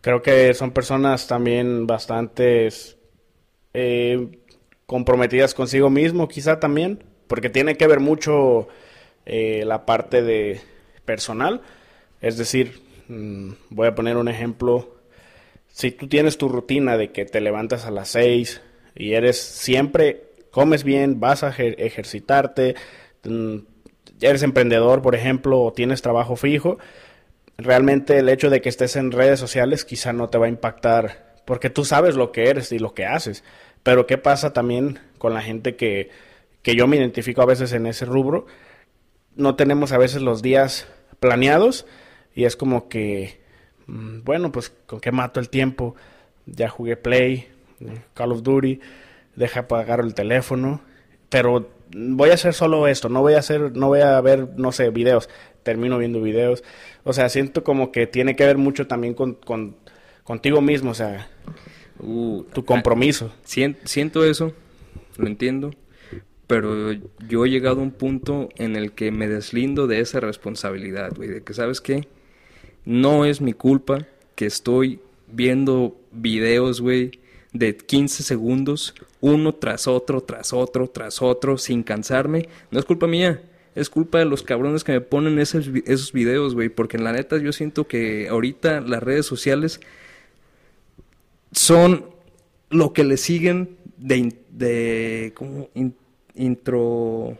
Creo 0.00 0.22
que 0.22 0.54
son 0.54 0.70
personas 0.70 1.26
también 1.26 1.86
bastante 1.86 2.68
eh, 3.74 4.28
comprometidas 4.86 5.54
consigo 5.54 5.90
mismo, 5.90 6.26
quizá 6.26 6.58
también, 6.58 7.04
porque 7.26 7.50
tiene 7.50 7.76
que 7.76 7.86
ver 7.86 8.00
mucho 8.00 8.68
eh, 9.26 9.62
la 9.66 9.84
parte 9.84 10.22
de 10.22 10.60
personal. 11.04 11.60
Es 12.20 12.38
decir, 12.38 12.80
mm, 13.08 13.52
voy 13.68 13.88
a 13.88 13.94
poner 13.94 14.16
un 14.16 14.28
ejemplo. 14.28 14.96
Si 15.68 15.90
tú 15.90 16.08
tienes 16.08 16.38
tu 16.38 16.48
rutina 16.48 16.96
de 16.96 17.12
que 17.12 17.26
te 17.26 17.40
levantas 17.40 17.84
a 17.84 17.90
las 17.90 18.08
6 18.08 18.62
y 18.94 19.12
eres 19.12 19.38
siempre, 19.38 20.24
comes 20.50 20.82
bien, 20.82 21.20
vas 21.20 21.44
a 21.44 21.50
ejercitarte, 21.50 22.74
mm, 23.24 23.56
eres 24.20 24.42
emprendedor, 24.42 25.02
por 25.02 25.14
ejemplo, 25.14 25.60
o 25.62 25.72
tienes 25.72 26.02
trabajo 26.02 26.36
fijo, 26.36 26.78
realmente 27.62 28.18
el 28.18 28.28
hecho 28.28 28.50
de 28.50 28.60
que 28.60 28.68
estés 28.68 28.96
en 28.96 29.12
redes 29.12 29.40
sociales 29.40 29.84
quizá 29.84 30.12
no 30.12 30.28
te 30.28 30.38
va 30.38 30.46
a 30.46 30.50
impactar 30.50 31.34
porque 31.44 31.70
tú 31.70 31.84
sabes 31.84 32.16
lo 32.16 32.32
que 32.32 32.48
eres 32.48 32.72
y 32.72 32.78
lo 32.78 32.94
que 32.94 33.06
haces. 33.06 33.44
Pero 33.82 34.06
¿qué 34.06 34.18
pasa 34.18 34.52
también 34.52 34.98
con 35.18 35.34
la 35.34 35.42
gente 35.42 35.76
que, 35.76 36.10
que 36.62 36.76
yo 36.76 36.86
me 36.86 36.96
identifico 36.96 37.42
a 37.42 37.46
veces 37.46 37.72
en 37.72 37.86
ese 37.86 38.04
rubro? 38.04 38.46
no 39.36 39.54
tenemos 39.54 39.92
a 39.92 39.98
veces 39.98 40.22
los 40.22 40.42
días 40.42 40.86
planeados 41.18 41.86
y 42.34 42.44
es 42.44 42.56
como 42.56 42.88
que, 42.88 43.40
mm, 43.86 44.20
bueno, 44.22 44.52
pues 44.52 44.70
con 44.86 45.00
qué 45.00 45.12
mato 45.12 45.40
el 45.40 45.48
tiempo, 45.48 45.94
ya 46.46 46.68
jugué 46.68 46.96
Play, 46.96 47.48
Call 48.14 48.32
of 48.32 48.42
Duty, 48.42 48.80
deja 49.36 49.60
apagar 49.60 50.00
el 50.00 50.14
teléfono, 50.14 50.82
pero 51.28 51.70
voy 51.92 52.30
a 52.30 52.34
hacer 52.34 52.54
solo 52.54 52.86
esto, 52.86 53.08
no 53.08 53.20
voy 53.20 53.34
a 53.34 53.38
hacer, 53.38 53.76
no 53.76 53.88
voy 53.88 54.00
a 54.00 54.20
ver, 54.20 54.48
no 54.56 54.72
sé, 54.72 54.90
videos, 54.90 55.28
termino 55.62 55.98
viendo 55.98 56.20
videos, 56.20 56.62
o 57.04 57.12
sea, 57.12 57.28
siento 57.28 57.64
como 57.64 57.92
que 57.92 58.06
tiene 58.06 58.36
que 58.36 58.44
ver 58.44 58.58
mucho 58.58 58.86
también 58.86 59.14
con, 59.14 59.38
contigo 60.24 60.60
mismo, 60.60 60.90
o 60.90 60.94
sea, 60.94 61.28
uh, 61.98 62.44
tu 62.52 62.64
compromiso. 62.64 63.32
Siento 63.44 64.24
eso, 64.24 64.52
lo 65.16 65.26
entiendo, 65.26 65.70
pero 66.46 66.92
yo 67.28 67.44
he 67.44 67.50
llegado 67.50 67.80
a 67.80 67.82
un 67.82 67.92
punto 67.92 68.48
en 68.56 68.76
el 68.76 68.92
que 68.92 69.10
me 69.10 69.28
deslindo 69.28 69.86
de 69.86 70.00
esa 70.00 70.20
responsabilidad, 70.20 71.12
güey, 71.14 71.28
de 71.28 71.42
que, 71.42 71.54
¿sabes 71.54 71.80
qué? 71.80 72.08
No 72.84 73.24
es 73.24 73.40
mi 73.40 73.52
culpa 73.52 74.06
que 74.34 74.46
estoy 74.46 75.00
viendo 75.28 75.96
videos, 76.12 76.80
güey, 76.80 77.20
de 77.52 77.76
15 77.76 78.22
segundos, 78.22 78.94
uno 79.20 79.54
tras 79.54 79.86
otro, 79.86 80.22
tras 80.22 80.52
otro, 80.52 80.88
tras 80.88 81.22
otro, 81.22 81.58
sin 81.58 81.82
cansarme. 81.82 82.48
No 82.70 82.78
es 82.78 82.84
culpa 82.84 83.06
mía, 83.06 83.42
es 83.74 83.90
culpa 83.90 84.18
de 84.18 84.24
los 84.24 84.42
cabrones 84.42 84.84
que 84.84 84.92
me 84.92 85.00
ponen 85.00 85.38
esos, 85.38 85.68
esos 85.86 86.12
videos, 86.12 86.54
güey, 86.54 86.68
porque 86.68 86.96
en 86.96 87.04
la 87.04 87.12
neta 87.12 87.38
yo 87.38 87.52
siento 87.52 87.86
que 87.86 88.28
ahorita 88.28 88.80
las 88.80 89.02
redes 89.02 89.26
sociales 89.26 89.80
son 91.52 92.06
lo 92.70 92.92
que 92.92 93.04
le 93.04 93.16
siguen 93.16 93.76
de, 93.96 94.34
de 94.50 95.32
¿cómo? 95.34 95.68
intro... 96.34 97.38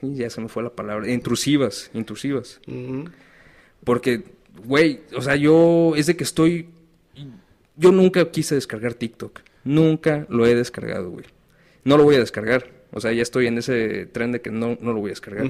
Ya 0.00 0.30
se 0.30 0.40
me 0.40 0.48
fue 0.48 0.64
la 0.64 0.70
palabra. 0.70 1.08
Intrusivas, 1.10 1.90
intrusivas. 1.94 2.60
Porque, 3.84 4.24
güey, 4.64 5.00
o 5.14 5.22
sea, 5.22 5.36
yo 5.36 5.94
es 5.96 6.06
de 6.06 6.16
que 6.16 6.24
estoy... 6.24 6.68
Yo 7.76 7.92
nunca 7.92 8.28
quise 8.30 8.56
descargar 8.56 8.94
TikTok. 8.94 9.40
Nunca 9.64 10.26
lo 10.28 10.46
he 10.46 10.54
descargado, 10.54 11.10
güey. 11.10 11.26
No 11.84 11.96
lo 11.96 12.04
voy 12.04 12.16
a 12.16 12.20
descargar. 12.20 12.70
O 12.92 13.00
sea, 13.00 13.12
ya 13.12 13.22
estoy 13.22 13.46
en 13.46 13.58
ese 13.58 14.06
tren 14.06 14.32
de 14.32 14.40
que 14.40 14.50
no, 14.50 14.76
no 14.80 14.92
lo 14.92 15.00
voy 15.00 15.10
a 15.10 15.12
descargar. 15.12 15.48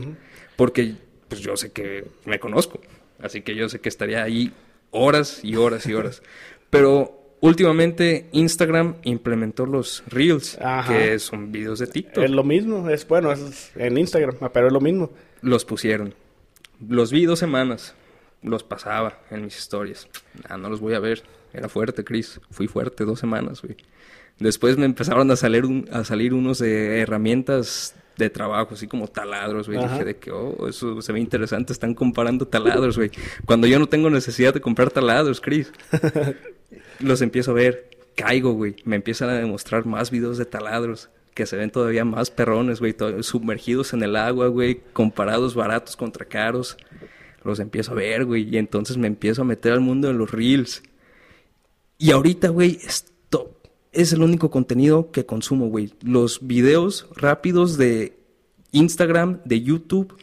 Porque, 0.57 0.94
pues 1.29 1.40
yo 1.40 1.57
sé 1.57 1.72
que 1.72 2.05
me 2.25 2.38
conozco. 2.38 2.81
Así 3.20 3.42
que 3.42 3.55
yo 3.55 3.68
sé 3.68 3.81
que 3.81 3.88
estaría 3.88 4.22
ahí 4.22 4.53
horas 4.90 5.40
y 5.42 5.57
horas 5.57 5.87
y 5.87 5.94
horas. 5.94 6.22
Pero 6.70 7.22
Últimamente 7.42 8.29
Instagram 8.31 8.94
implementó 9.03 9.66
los 9.66 10.05
Reels, 10.07 10.57
que 10.87 11.18
son 11.18 11.51
videos 11.51 11.81
de 11.81 11.88
TikTok. 11.88 12.22
Es 12.22 12.31
lo 12.31 12.44
mismo, 12.44 12.88
es 12.88 13.05
bueno, 13.09 13.33
es 13.33 13.72
en 13.75 13.98
Instagram, 13.98 14.37
pero 14.53 14.68
es 14.68 14.72
lo 14.72 14.81
mismo. 14.81 15.11
Los 15.40 15.64
pusieron. 15.64 16.14
Los 16.88 17.11
vi 17.11 17.25
dos 17.25 17.40
semanas, 17.40 17.96
los 18.44 18.62
pasaba 18.62 19.18
en 19.29 19.42
mis 19.42 19.59
historias. 19.59 20.07
Ah, 20.48 20.57
no 20.57 20.70
los 20.70 20.79
voy 20.81 20.94
a 20.94 21.01
ver. 21.01 21.25
Era 21.53 21.69
fuerte, 21.69 22.05
Chris. 22.05 22.41
Fui 22.51 22.69
fuerte 22.69 23.05
dos 23.05 23.21
semanas, 23.21 23.62
güey. 23.62 23.77
Después 24.38 24.77
me 24.77 24.87
empezaron 24.87 25.31
a 25.31 25.37
salir, 25.37 25.65
a 25.93 26.05
salir 26.05 26.35
unos 26.35 26.59
de 26.59 27.01
herramientas 27.01 27.95
de 28.17 28.31
trabajo, 28.31 28.75
así 28.75 28.87
como 28.87 29.09
taladros, 29.09 29.69
güey. 29.69 29.79
Dije 29.83 30.05
de 30.05 30.17
que, 30.17 30.31
oh, 30.31 30.69
eso 30.69 31.01
se 31.01 31.12
ve 31.12 31.21
interesante. 31.21 31.73
Están 31.73 31.95
comparando 31.95 32.47
taladros, 32.47 32.97
güey. 32.97 33.11
Cuando 33.45 33.67
yo 33.67 33.79
no 33.79 33.87
tengo 33.87 34.11
necesidad 34.11 34.55
de 34.55 34.61
comprar 34.61 34.91
taladros, 34.91 35.41
Chris. 35.41 35.73
los 37.01 37.23
empiezo 37.23 37.53
a 37.53 37.55
ver, 37.55 37.91
caigo, 38.17 38.53
güey. 38.53 38.77
Me 38.85 38.97
empiezan 38.97 39.29
a 39.31 39.35
demostrar 39.35 39.87
más 39.87 40.11
videos 40.11 40.38
de 40.38 40.45
taladros 40.45 41.11
que 41.35 41.47
se 41.47 41.57
ven 41.57 41.71
todavía 41.71 42.05
más 42.05 42.31
perrones, 42.31 42.81
güey, 42.81 42.95
sumergidos 43.21 43.93
en 43.95 44.03
el 44.03 44.17
agua, 44.17 44.49
güey, 44.49 44.81
comparados 44.93 45.55
baratos 45.55 45.97
contra 45.97 46.27
caros. 46.27 46.77
Los 47.43 47.59
empiezo 47.59 47.93
a 47.93 47.95
ver, 47.95 48.25
güey, 48.25 48.49
y 48.55 48.59
entonces 48.59 48.97
me 48.99 49.07
empiezo 49.07 49.43
a 49.43 49.45
meter 49.45 49.73
al 49.73 49.81
mundo 49.81 50.09
de 50.09 50.15
los 50.15 50.31
reels. 50.31 50.83
Y 52.03 52.11
ahorita, 52.11 52.49
güey, 52.49 52.81
esto 52.85 53.61
es 53.93 54.12
el 54.12 54.23
único 54.23 54.51
contenido 54.51 55.12
que 55.12 55.25
consumo, 55.25 55.69
güey. 55.69 55.95
Los 56.03 56.45
videos 56.45 57.07
rápidos 57.15 57.77
de 57.79 58.19
Instagram, 58.73 59.38
de 59.45 59.62
YouTube 59.62 60.17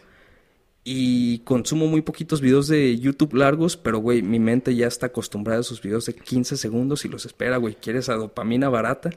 y 0.84 1.40
consumo 1.40 1.88
muy 1.88 2.02
poquitos 2.02 2.42
videos 2.42 2.68
de 2.68 3.00
YouTube 3.00 3.34
largos, 3.34 3.78
pero, 3.78 4.00
güey, 4.00 4.22
mi 4.22 4.40
mente 4.40 4.76
ya 4.76 4.88
está 4.88 5.06
acostumbrada 5.06 5.60
a 5.60 5.62
esos 5.62 5.82
videos 5.82 6.06
de 6.06 6.16
15 6.16 6.58
segundos 6.58 7.06
y 7.06 7.08
los 7.08 7.26
espera, 7.26 7.56
güey. 7.56 7.76
Quieres 7.76 8.10
a 8.10 8.16
dopamina 8.16 8.68
barata. 8.68 9.12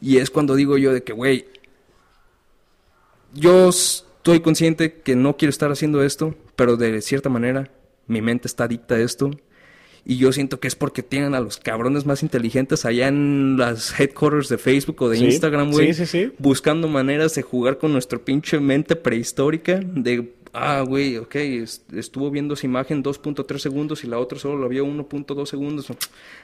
Y 0.00 0.16
es 0.16 0.30
cuando 0.30 0.54
digo 0.54 0.78
yo 0.78 0.94
de 0.94 1.02
que, 1.02 1.12
güey, 1.12 1.44
yo 3.34 3.68
estoy 3.68 4.40
consciente 4.40 5.02
que 5.02 5.14
no 5.14 5.36
quiero 5.36 5.50
estar 5.50 5.70
haciendo 5.70 6.02
esto, 6.02 6.34
pero 6.56 6.78
de 6.78 7.02
cierta 7.02 7.28
manera 7.28 7.70
mi 8.06 8.22
mente 8.22 8.48
está 8.48 8.64
adicta 8.64 8.94
a 8.94 9.00
esto. 9.00 9.30
Y 10.04 10.16
yo 10.16 10.32
siento 10.32 10.58
que 10.58 10.66
es 10.68 10.74
porque 10.74 11.02
tienen 11.02 11.34
a 11.34 11.40
los 11.40 11.58
cabrones 11.58 12.06
más 12.06 12.22
inteligentes 12.24 12.84
allá 12.84 13.06
en 13.08 13.56
las 13.56 13.98
headquarters 14.00 14.48
de 14.48 14.58
Facebook 14.58 15.00
o 15.02 15.08
de 15.08 15.18
Sí, 15.18 15.24
Instagram, 15.26 15.70
güey. 15.70 15.94
sí, 15.94 16.04
sí, 16.04 16.06
sí. 16.26 16.32
Buscando 16.38 16.88
maneras 16.88 17.34
de 17.36 17.42
jugar 17.42 17.78
con 17.78 17.92
nuestra 17.92 18.18
pinche 18.18 18.58
mente 18.58 18.96
prehistórica. 18.96 19.80
De, 19.80 20.32
ah, 20.52 20.82
güey, 20.84 21.18
ok, 21.18 21.34
es- 21.36 21.84
estuvo 21.94 22.32
viendo 22.32 22.54
esa 22.54 22.66
imagen 22.66 23.02
2.3 23.04 23.62
segundos 23.62 24.02
y 24.02 24.08
la 24.08 24.18
otra 24.18 24.40
solo 24.40 24.60
la 24.60 24.66
vio 24.66 24.84
1.2 24.84 25.48
segundos. 25.48 25.86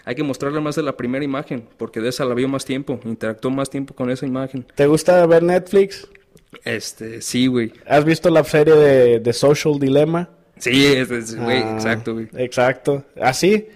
Hay 0.05 0.15
que 0.15 0.23
mostrarle 0.23 0.61
más 0.61 0.77
de 0.77 0.85
la 0.85 0.97
primera 0.97 1.25
imagen, 1.25 1.65
porque 1.79 2.01
de 2.01 2.11
esa 2.11 2.25
la 2.25 2.35
vio 2.35 2.47
más 2.49 2.65
tiempo, 2.65 3.01
interactuó 3.05 3.51
más 3.51 3.69
tiempo 3.71 3.93
con 3.93 4.09
esa 4.11 4.25
imagen. 4.25 4.65
¿Te 4.77 4.87
gusta 4.87 5.27
ver 5.27 5.43
Netflix? 5.43 6.07
Este, 6.65 7.21
sí, 7.23 7.47
güey. 7.49 7.73
¿Has 7.87 8.05
visto 8.05 8.31
la 8.31 8.45
serie 8.45 8.75
de, 8.75 9.21
de 9.21 9.33
Social 9.33 9.79
Dilemma? 9.81 10.31
Sí, 10.59 10.87
es, 10.87 11.11
es- 11.11 11.37
güey, 11.37 11.63
Ah, 11.63 11.73
exacto, 11.75 12.15
güey. 12.15 12.29
Exacto. 12.37 13.05
Así, 13.21 13.69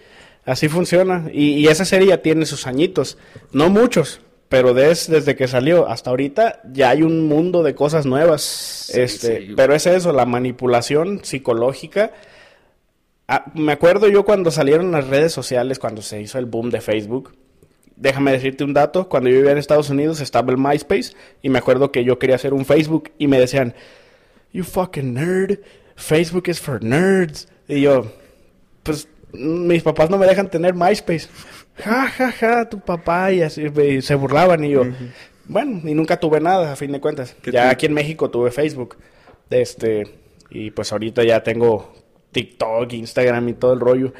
así 0.44 0.68
funciona. 0.68 1.28
Y, 1.32 1.54
y 1.54 1.66
esa 1.68 1.84
serie 1.84 2.08
ya 2.08 2.18
tiene 2.22 2.46
sus 2.46 2.66
añitos. 2.66 3.18
No 3.52 3.68
muchos, 3.70 4.20
pero 4.48 4.74
des- 4.74 5.08
desde 5.08 5.36
que 5.36 5.48
salió 5.48 5.88
hasta 5.88 6.10
ahorita 6.10 6.60
ya 6.72 6.90
hay 6.90 7.02
un 7.02 7.26
mundo 7.28 7.62
de 7.62 7.74
cosas 7.74 8.06
nuevas. 8.06 8.90
este, 8.94 9.46
sí. 9.46 9.52
Pero 9.56 9.74
es 9.74 9.86
eso, 9.86 10.12
la 10.12 10.26
manipulación 10.26 11.24
psicológica. 11.24 12.12
Ah, 13.28 13.46
me 13.54 13.72
acuerdo 13.72 14.08
yo 14.08 14.24
cuando 14.24 14.50
salieron 14.50 14.90
las 14.92 15.06
redes 15.08 15.32
sociales, 15.32 15.78
cuando 15.78 16.02
se 16.02 16.20
hizo 16.20 16.38
el 16.38 16.46
boom 16.46 16.70
de 16.70 16.80
Facebook. 16.80 17.34
Déjame 17.96 18.32
decirte 18.32 18.64
un 18.64 18.74
dato, 18.74 19.08
cuando 19.08 19.30
yo 19.30 19.36
vivía 19.36 19.52
en 19.52 19.58
Estados 19.58 19.88
Unidos 19.88 20.20
estaba 20.20 20.50
el 20.50 20.58
MySpace 20.58 21.12
y 21.40 21.48
me 21.50 21.58
acuerdo 21.60 21.92
que 21.92 22.02
yo 22.04 22.18
quería 22.18 22.34
hacer 22.36 22.52
un 22.52 22.64
Facebook 22.64 23.12
y 23.16 23.28
me 23.28 23.38
decían, 23.38 23.74
You 24.52 24.64
fucking 24.64 25.14
nerd. 25.14 25.60
Facebook 26.02 26.48
is 26.48 26.60
for 26.60 26.82
nerds. 26.82 27.48
Y 27.68 27.82
yo, 27.82 28.12
pues 28.82 29.08
mis 29.32 29.82
papás 29.82 30.10
no 30.10 30.18
me 30.18 30.26
dejan 30.26 30.50
tener 30.50 30.74
MySpace. 30.74 31.28
Ja, 31.76 32.08
ja, 32.08 32.32
ja, 32.32 32.68
tu 32.68 32.80
papá. 32.80 33.32
Y 33.32 33.42
así 33.42 33.64
y 33.64 34.02
se 34.02 34.14
burlaban. 34.14 34.64
Y 34.64 34.70
yo, 34.70 34.84
bueno, 35.46 35.80
y 35.88 35.94
nunca 35.94 36.18
tuve 36.18 36.40
nada, 36.40 36.72
a 36.72 36.76
fin 36.76 36.92
de 36.92 37.00
cuentas. 37.00 37.36
¿Qué 37.40 37.52
Ya 37.52 37.70
aquí 37.70 37.86
en 37.86 37.94
México 37.94 38.30
tuve 38.30 38.50
Facebook. 38.50 38.96
Este, 39.48 40.04
y 40.50 40.70
pues 40.70 40.92
ahorita 40.92 41.24
ya 41.24 41.42
tengo 41.42 41.94
TikTok, 42.32 42.92
Instagram 42.92 43.48
y 43.50 43.54
todo 43.54 43.72
el 43.72 43.80
rollo. 43.80 44.12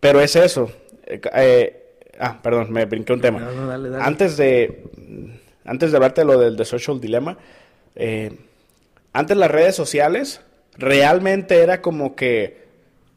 Pero 0.00 0.20
es 0.20 0.36
eso. 0.36 0.70
Eh, 1.06 1.20
eh, 1.34 1.98
ah, 2.18 2.40
perdón, 2.42 2.72
me 2.72 2.86
brinqué 2.86 3.12
un 3.12 3.20
tema. 3.20 3.40
No, 3.40 3.52
no, 3.52 3.66
dale, 3.66 3.90
dale. 3.90 4.04
Antes 4.04 4.36
de 4.36 4.84
antes 5.64 5.90
de 5.90 5.96
hablarte 5.96 6.20
de 6.22 6.26
lo 6.26 6.38
del 6.38 6.56
The 6.56 6.64
Social 6.64 7.00
Dilemma, 7.00 7.36
eh, 7.96 8.32
antes 9.12 9.36
las 9.36 9.50
redes 9.50 9.74
sociales 9.74 10.40
realmente 10.78 11.62
era 11.62 11.80
como 11.80 12.14
que 12.16 12.66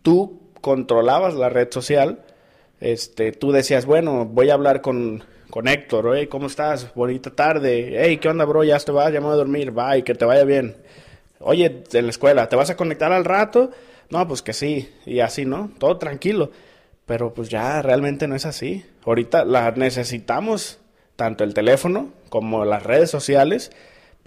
tú 0.01 0.39
controlabas 0.61 1.33
la 1.35 1.49
red 1.49 1.69
social. 1.71 2.23
Este, 2.79 3.31
tú 3.31 3.51
decías, 3.51 3.85
bueno, 3.85 4.25
voy 4.25 4.49
a 4.49 4.53
hablar 4.53 4.81
con, 4.81 5.23
con 5.49 5.67
Héctor, 5.67 6.13
hey, 6.15 6.27
¿cómo 6.27 6.47
estás? 6.47 6.93
Bonita 6.93 7.31
tarde. 7.31 7.97
Hey, 7.99 8.17
¿qué 8.17 8.29
onda, 8.29 8.45
bro? 8.45 8.63
Ya 8.63 8.79
te 8.79 8.91
vas, 8.91 9.11
ya 9.11 9.19
me 9.19 9.27
voy 9.27 9.33
a 9.33 9.37
dormir, 9.37 9.71
bye, 9.71 10.03
que 10.03 10.15
te 10.15 10.25
vaya 10.25 10.43
bien. 10.43 10.77
Oye, 11.39 11.83
en 11.91 12.05
la 12.05 12.09
escuela, 12.09 12.49
¿te 12.49 12.55
vas 12.55 12.69
a 12.69 12.75
conectar 12.77 13.11
al 13.11 13.25
rato? 13.25 13.71
No, 14.09 14.27
pues 14.27 14.41
que 14.41 14.53
sí, 14.53 14.89
y 15.05 15.19
así, 15.19 15.45
¿no? 15.45 15.71
Todo 15.77 15.97
tranquilo. 15.97 16.51
Pero 17.05 17.33
pues 17.33 17.49
ya 17.49 17.81
realmente 17.81 18.27
no 18.27 18.35
es 18.35 18.45
así. 18.45 18.85
Ahorita 19.05 19.45
la 19.45 19.71
necesitamos, 19.71 20.79
tanto 21.15 21.43
el 21.43 21.53
teléfono 21.53 22.09
como 22.29 22.65
las 22.65 22.83
redes 22.83 23.09
sociales, 23.09 23.71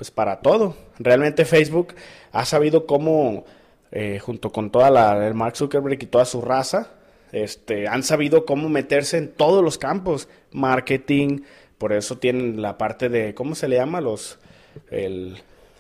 pues 0.03 0.11
para 0.11 0.41
todo. 0.41 0.75
Realmente 0.99 1.45
Facebook 1.45 1.95
ha 2.33 2.45
sabido 2.45 2.87
cómo, 2.87 3.45
eh, 3.93 4.19
junto 4.19 4.51
con 4.51 4.73
toda 4.73 4.91
la, 4.91 5.29
el 5.29 5.35
Mark 5.35 5.57
Zuckerberg 5.57 6.03
y 6.03 6.07
toda 6.07 6.25
su 6.25 6.41
raza, 6.43 6.91
este, 7.31 7.87
han 7.87 8.03
sabido 8.03 8.45
cómo 8.45 8.69
meterse 8.69 9.17
en 9.17 9.29
todos 9.29 9.63
los 9.63 9.79
campos, 9.79 10.29
marketing, 10.51 11.43
por 11.79 11.93
eso 11.93 12.19
tienen 12.19 12.61
la 12.61 12.79
parte 12.79 13.09
de, 13.11 13.33
¿cómo 13.33 13.55
se 13.55 13.69
le 13.69 13.77
llama? 13.77 14.01
Los, 14.01 14.41
el, 14.91 15.37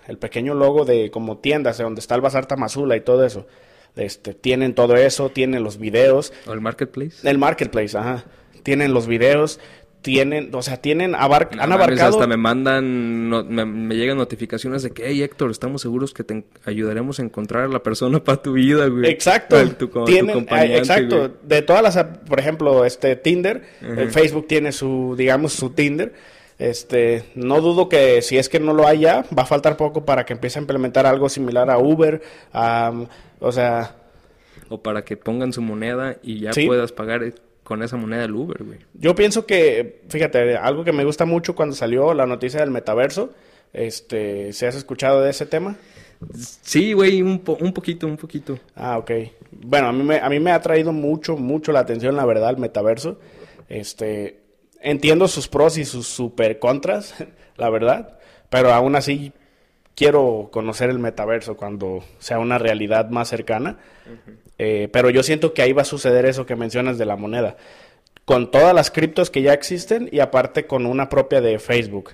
el 0.07 0.19
pequeño 0.19 0.55
logo 0.55 0.85
de 0.85 1.11
como 1.11 1.39
tiendas, 1.39 1.79
de 1.79 1.83
donde 1.83 1.99
está 1.99 2.15
el 2.15 2.21
Bazar 2.21 2.47
Tamazula 2.47 2.95
y 2.97 3.01
todo 3.01 3.27
eso. 3.27 3.49
Este, 3.97 4.35
tienen 4.35 4.77
todo 4.77 4.95
eso, 4.95 5.31
tienen 5.31 5.65
los 5.65 5.79
videos, 5.79 6.33
¿O 6.47 6.53
el 6.53 6.61
marketplace? 6.61 7.29
el 7.29 7.39
marketplace, 7.39 7.99
ajá. 7.99 8.25
Tienen 8.63 8.95
los 8.95 9.09
videos, 9.09 9.59
tienen, 10.03 10.51
o 10.55 10.63
sea, 10.63 10.77
tienen 10.79 11.15
abar 11.15 11.49
No 11.55 11.63
han 11.63 11.73
abarcado 11.73 12.11
hasta 12.19 12.27
me 12.27 12.37
mandan, 12.37 13.31
no- 13.31 13.45
me, 13.45 13.65
me 13.65 13.95
llegan 13.97 14.19
notificaciones 14.19 14.83
de 14.83 14.91
que, 14.91 15.05
hey 15.07 15.23
Héctor, 15.23 15.51
estamos 15.51 15.81
seguros 15.83 16.13
que 16.13 16.25
te 16.25 16.45
ayudaremos 16.65 17.19
a 17.19 17.23
encontrar 17.23 17.65
a 17.65 17.69
la 17.69 17.83
persona 17.83 18.23
para 18.23 18.43
tu 18.43 18.53
vida, 18.55 18.87
güey. 18.89 19.09
Exacto. 19.09 19.57
Tu, 19.77 19.87
tu 19.89 20.05
Tienen, 20.05 20.41
eh, 20.51 20.77
exacto. 20.77 21.19
güey. 21.19 21.31
De 21.45 21.63
todas 21.63 21.83
las, 21.83 22.05
por 22.29 22.39
ejemplo, 22.41 22.85
este 22.85 23.17
Tinder, 23.17 23.63
el 23.81 24.11
Facebook 24.11 24.47
tiene 24.49 24.73
su, 24.73 25.15
digamos, 25.17 25.53
su 25.53 25.71
Tinder. 25.71 26.13
Este, 26.59 27.25
no 27.35 27.61
dudo 27.61 27.89
que 27.89 28.23
si 28.23 28.39
es 28.39 28.49
que 28.49 28.61
no 28.61 28.73
lo 28.75 28.87
hay 28.87 29.01
ya, 29.01 29.25
va 29.37 29.43
a 29.43 29.47
faltar 29.47 29.77
poco 29.77 30.05
para 30.05 30.25
que 30.25 30.33
empiece 30.35 30.59
a 30.59 30.63
implementar 30.63 31.07
algo 31.07 31.29
similar 31.29 31.71
a 31.71 31.79
Uber, 31.79 32.23
a, 32.53 32.93
o 33.41 33.51
sea, 33.53 33.97
O 34.69 34.81
para 34.81 35.05
que 35.05 35.17
pongan 35.17 35.53
su 35.53 35.61
moneda 35.61 36.17
y 36.23 36.41
ya 36.41 36.53
Sí. 36.53 36.67
puedas 36.67 36.93
pagar 36.93 37.23
eh, 37.25 37.35
con 37.65 37.83
esa 37.83 37.97
moneda 37.97 38.25
el 38.25 38.35
Uber, 38.35 38.63
güey. 38.65 38.79
Yo 38.95 39.15
pienso 39.15 39.47
que, 39.47 40.03
fíjate, 40.09 40.57
algo 40.57 40.85
que 40.85 40.93
me 40.93 41.05
gusta 41.05 41.25
mucho 41.25 41.55
cuando 41.55 41.75
salió 41.75 42.13
la 42.15 42.27
noticia 42.27 42.61
del 42.61 42.71
metaverso, 42.71 43.33
este, 43.73 44.53
¿se 44.53 44.67
has 44.67 44.75
escuchado 44.75 45.23
de 45.23 45.31
ese 45.31 45.47
tema? 45.47 45.77
Sí, 46.35 46.93
güey, 46.93 47.21
un, 47.23 47.41
po- 47.41 47.59
un 47.61 47.73
poquito, 47.73 48.07
un 48.07 48.17
poquito. 48.17 48.59
Ah, 48.77 48.99
ok. 48.99 49.11
Bueno, 49.51 49.89
a 49.89 49.93
mí, 49.93 50.03
me, 50.05 50.19
a 50.21 50.29
mí 50.29 50.39
me 50.41 50.53
ha 50.53 50.61
traído 50.61 50.93
mucho, 50.93 51.37
mucho 51.37 51.73
la 51.73 51.81
atención, 51.81 52.17
la 52.17 52.25
verdad, 52.25 52.51
el 52.51 52.59
metaverso. 52.59 53.19
Este, 53.69 54.41
entiendo 54.81 55.27
sus 55.29 55.49
pros 55.49 55.79
y 55.79 55.85
sus 55.85 56.07
super 56.07 56.59
contras, 56.59 57.15
la 57.57 57.71
verdad, 57.71 58.19
pero 58.51 58.73
aún 58.73 58.95
así 58.97 59.33
quiero 59.95 60.49
conocer 60.53 60.91
el 60.91 60.99
metaverso 60.99 61.57
cuando 61.57 62.05
sea 62.19 62.39
una 62.39 62.59
realidad 62.59 63.09
más 63.11 63.29
cercana. 63.29 63.79
Eh, 64.59 64.89
pero 64.93 65.11
yo 65.11 65.23
siento 65.23 65.55
que 65.55 65.63
ahí 65.63 65.73
va 65.73 65.83
a 65.83 65.87
suceder 65.87 66.27
eso 66.27 66.47
que 66.47 66.57
mencionas 66.57 66.99
de 66.99 67.07
la 67.07 67.17
moneda. 67.17 67.57
Con 68.25 68.51
todas 68.51 68.75
las 68.75 68.91
criptos 68.91 69.31
que 69.31 69.43
ya 69.43 69.53
existen 69.53 70.09
y 70.13 70.21
aparte 70.21 70.67
con 70.67 70.87
una 70.87 71.09
propia 71.09 71.41
de 71.41 71.59
Facebook. 71.59 72.11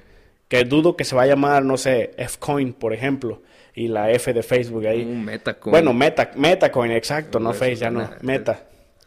Que 0.48 0.64
dudo 0.64 0.96
que 0.96 1.05
se 1.05 1.14
va 1.14 1.22
a 1.22 1.27
llamar, 1.27 1.64
no 1.64 1.77
sé, 1.77 2.12
Fcoin, 2.16 2.72
por 2.72 2.94
ejemplo. 2.94 3.42
Y 3.74 3.88
la 3.88 4.11
F 4.11 4.33
de 4.33 4.42
Facebook 4.42 4.87
ahí. 4.87 5.03
Un 5.03 5.24
Metacoin. 5.24 5.70
Bueno, 5.70 5.92
Meta, 5.92 6.31
Metacoin, 6.35 6.90
exacto, 6.92 7.38
no 7.38 7.53
Face, 7.53 7.77
ya 7.77 7.90
no, 7.90 8.09
Meta. 8.22 8.64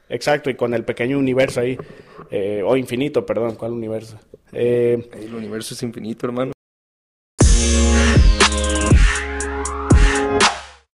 Exacto, 0.07 0.49
y 0.49 0.55
con 0.55 0.73
el 0.73 0.83
pequeño 0.83 1.17
universo 1.17 1.61
ahí, 1.61 1.77
eh, 2.29 2.61
o 2.65 2.75
infinito, 2.75 3.25
perdón, 3.25 3.55
¿cuál 3.55 3.71
universo? 3.71 4.19
Eh, 4.51 5.09
El 5.13 5.33
universo 5.33 5.73
es 5.73 5.81
infinito, 5.83 6.25
hermano. 6.27 6.51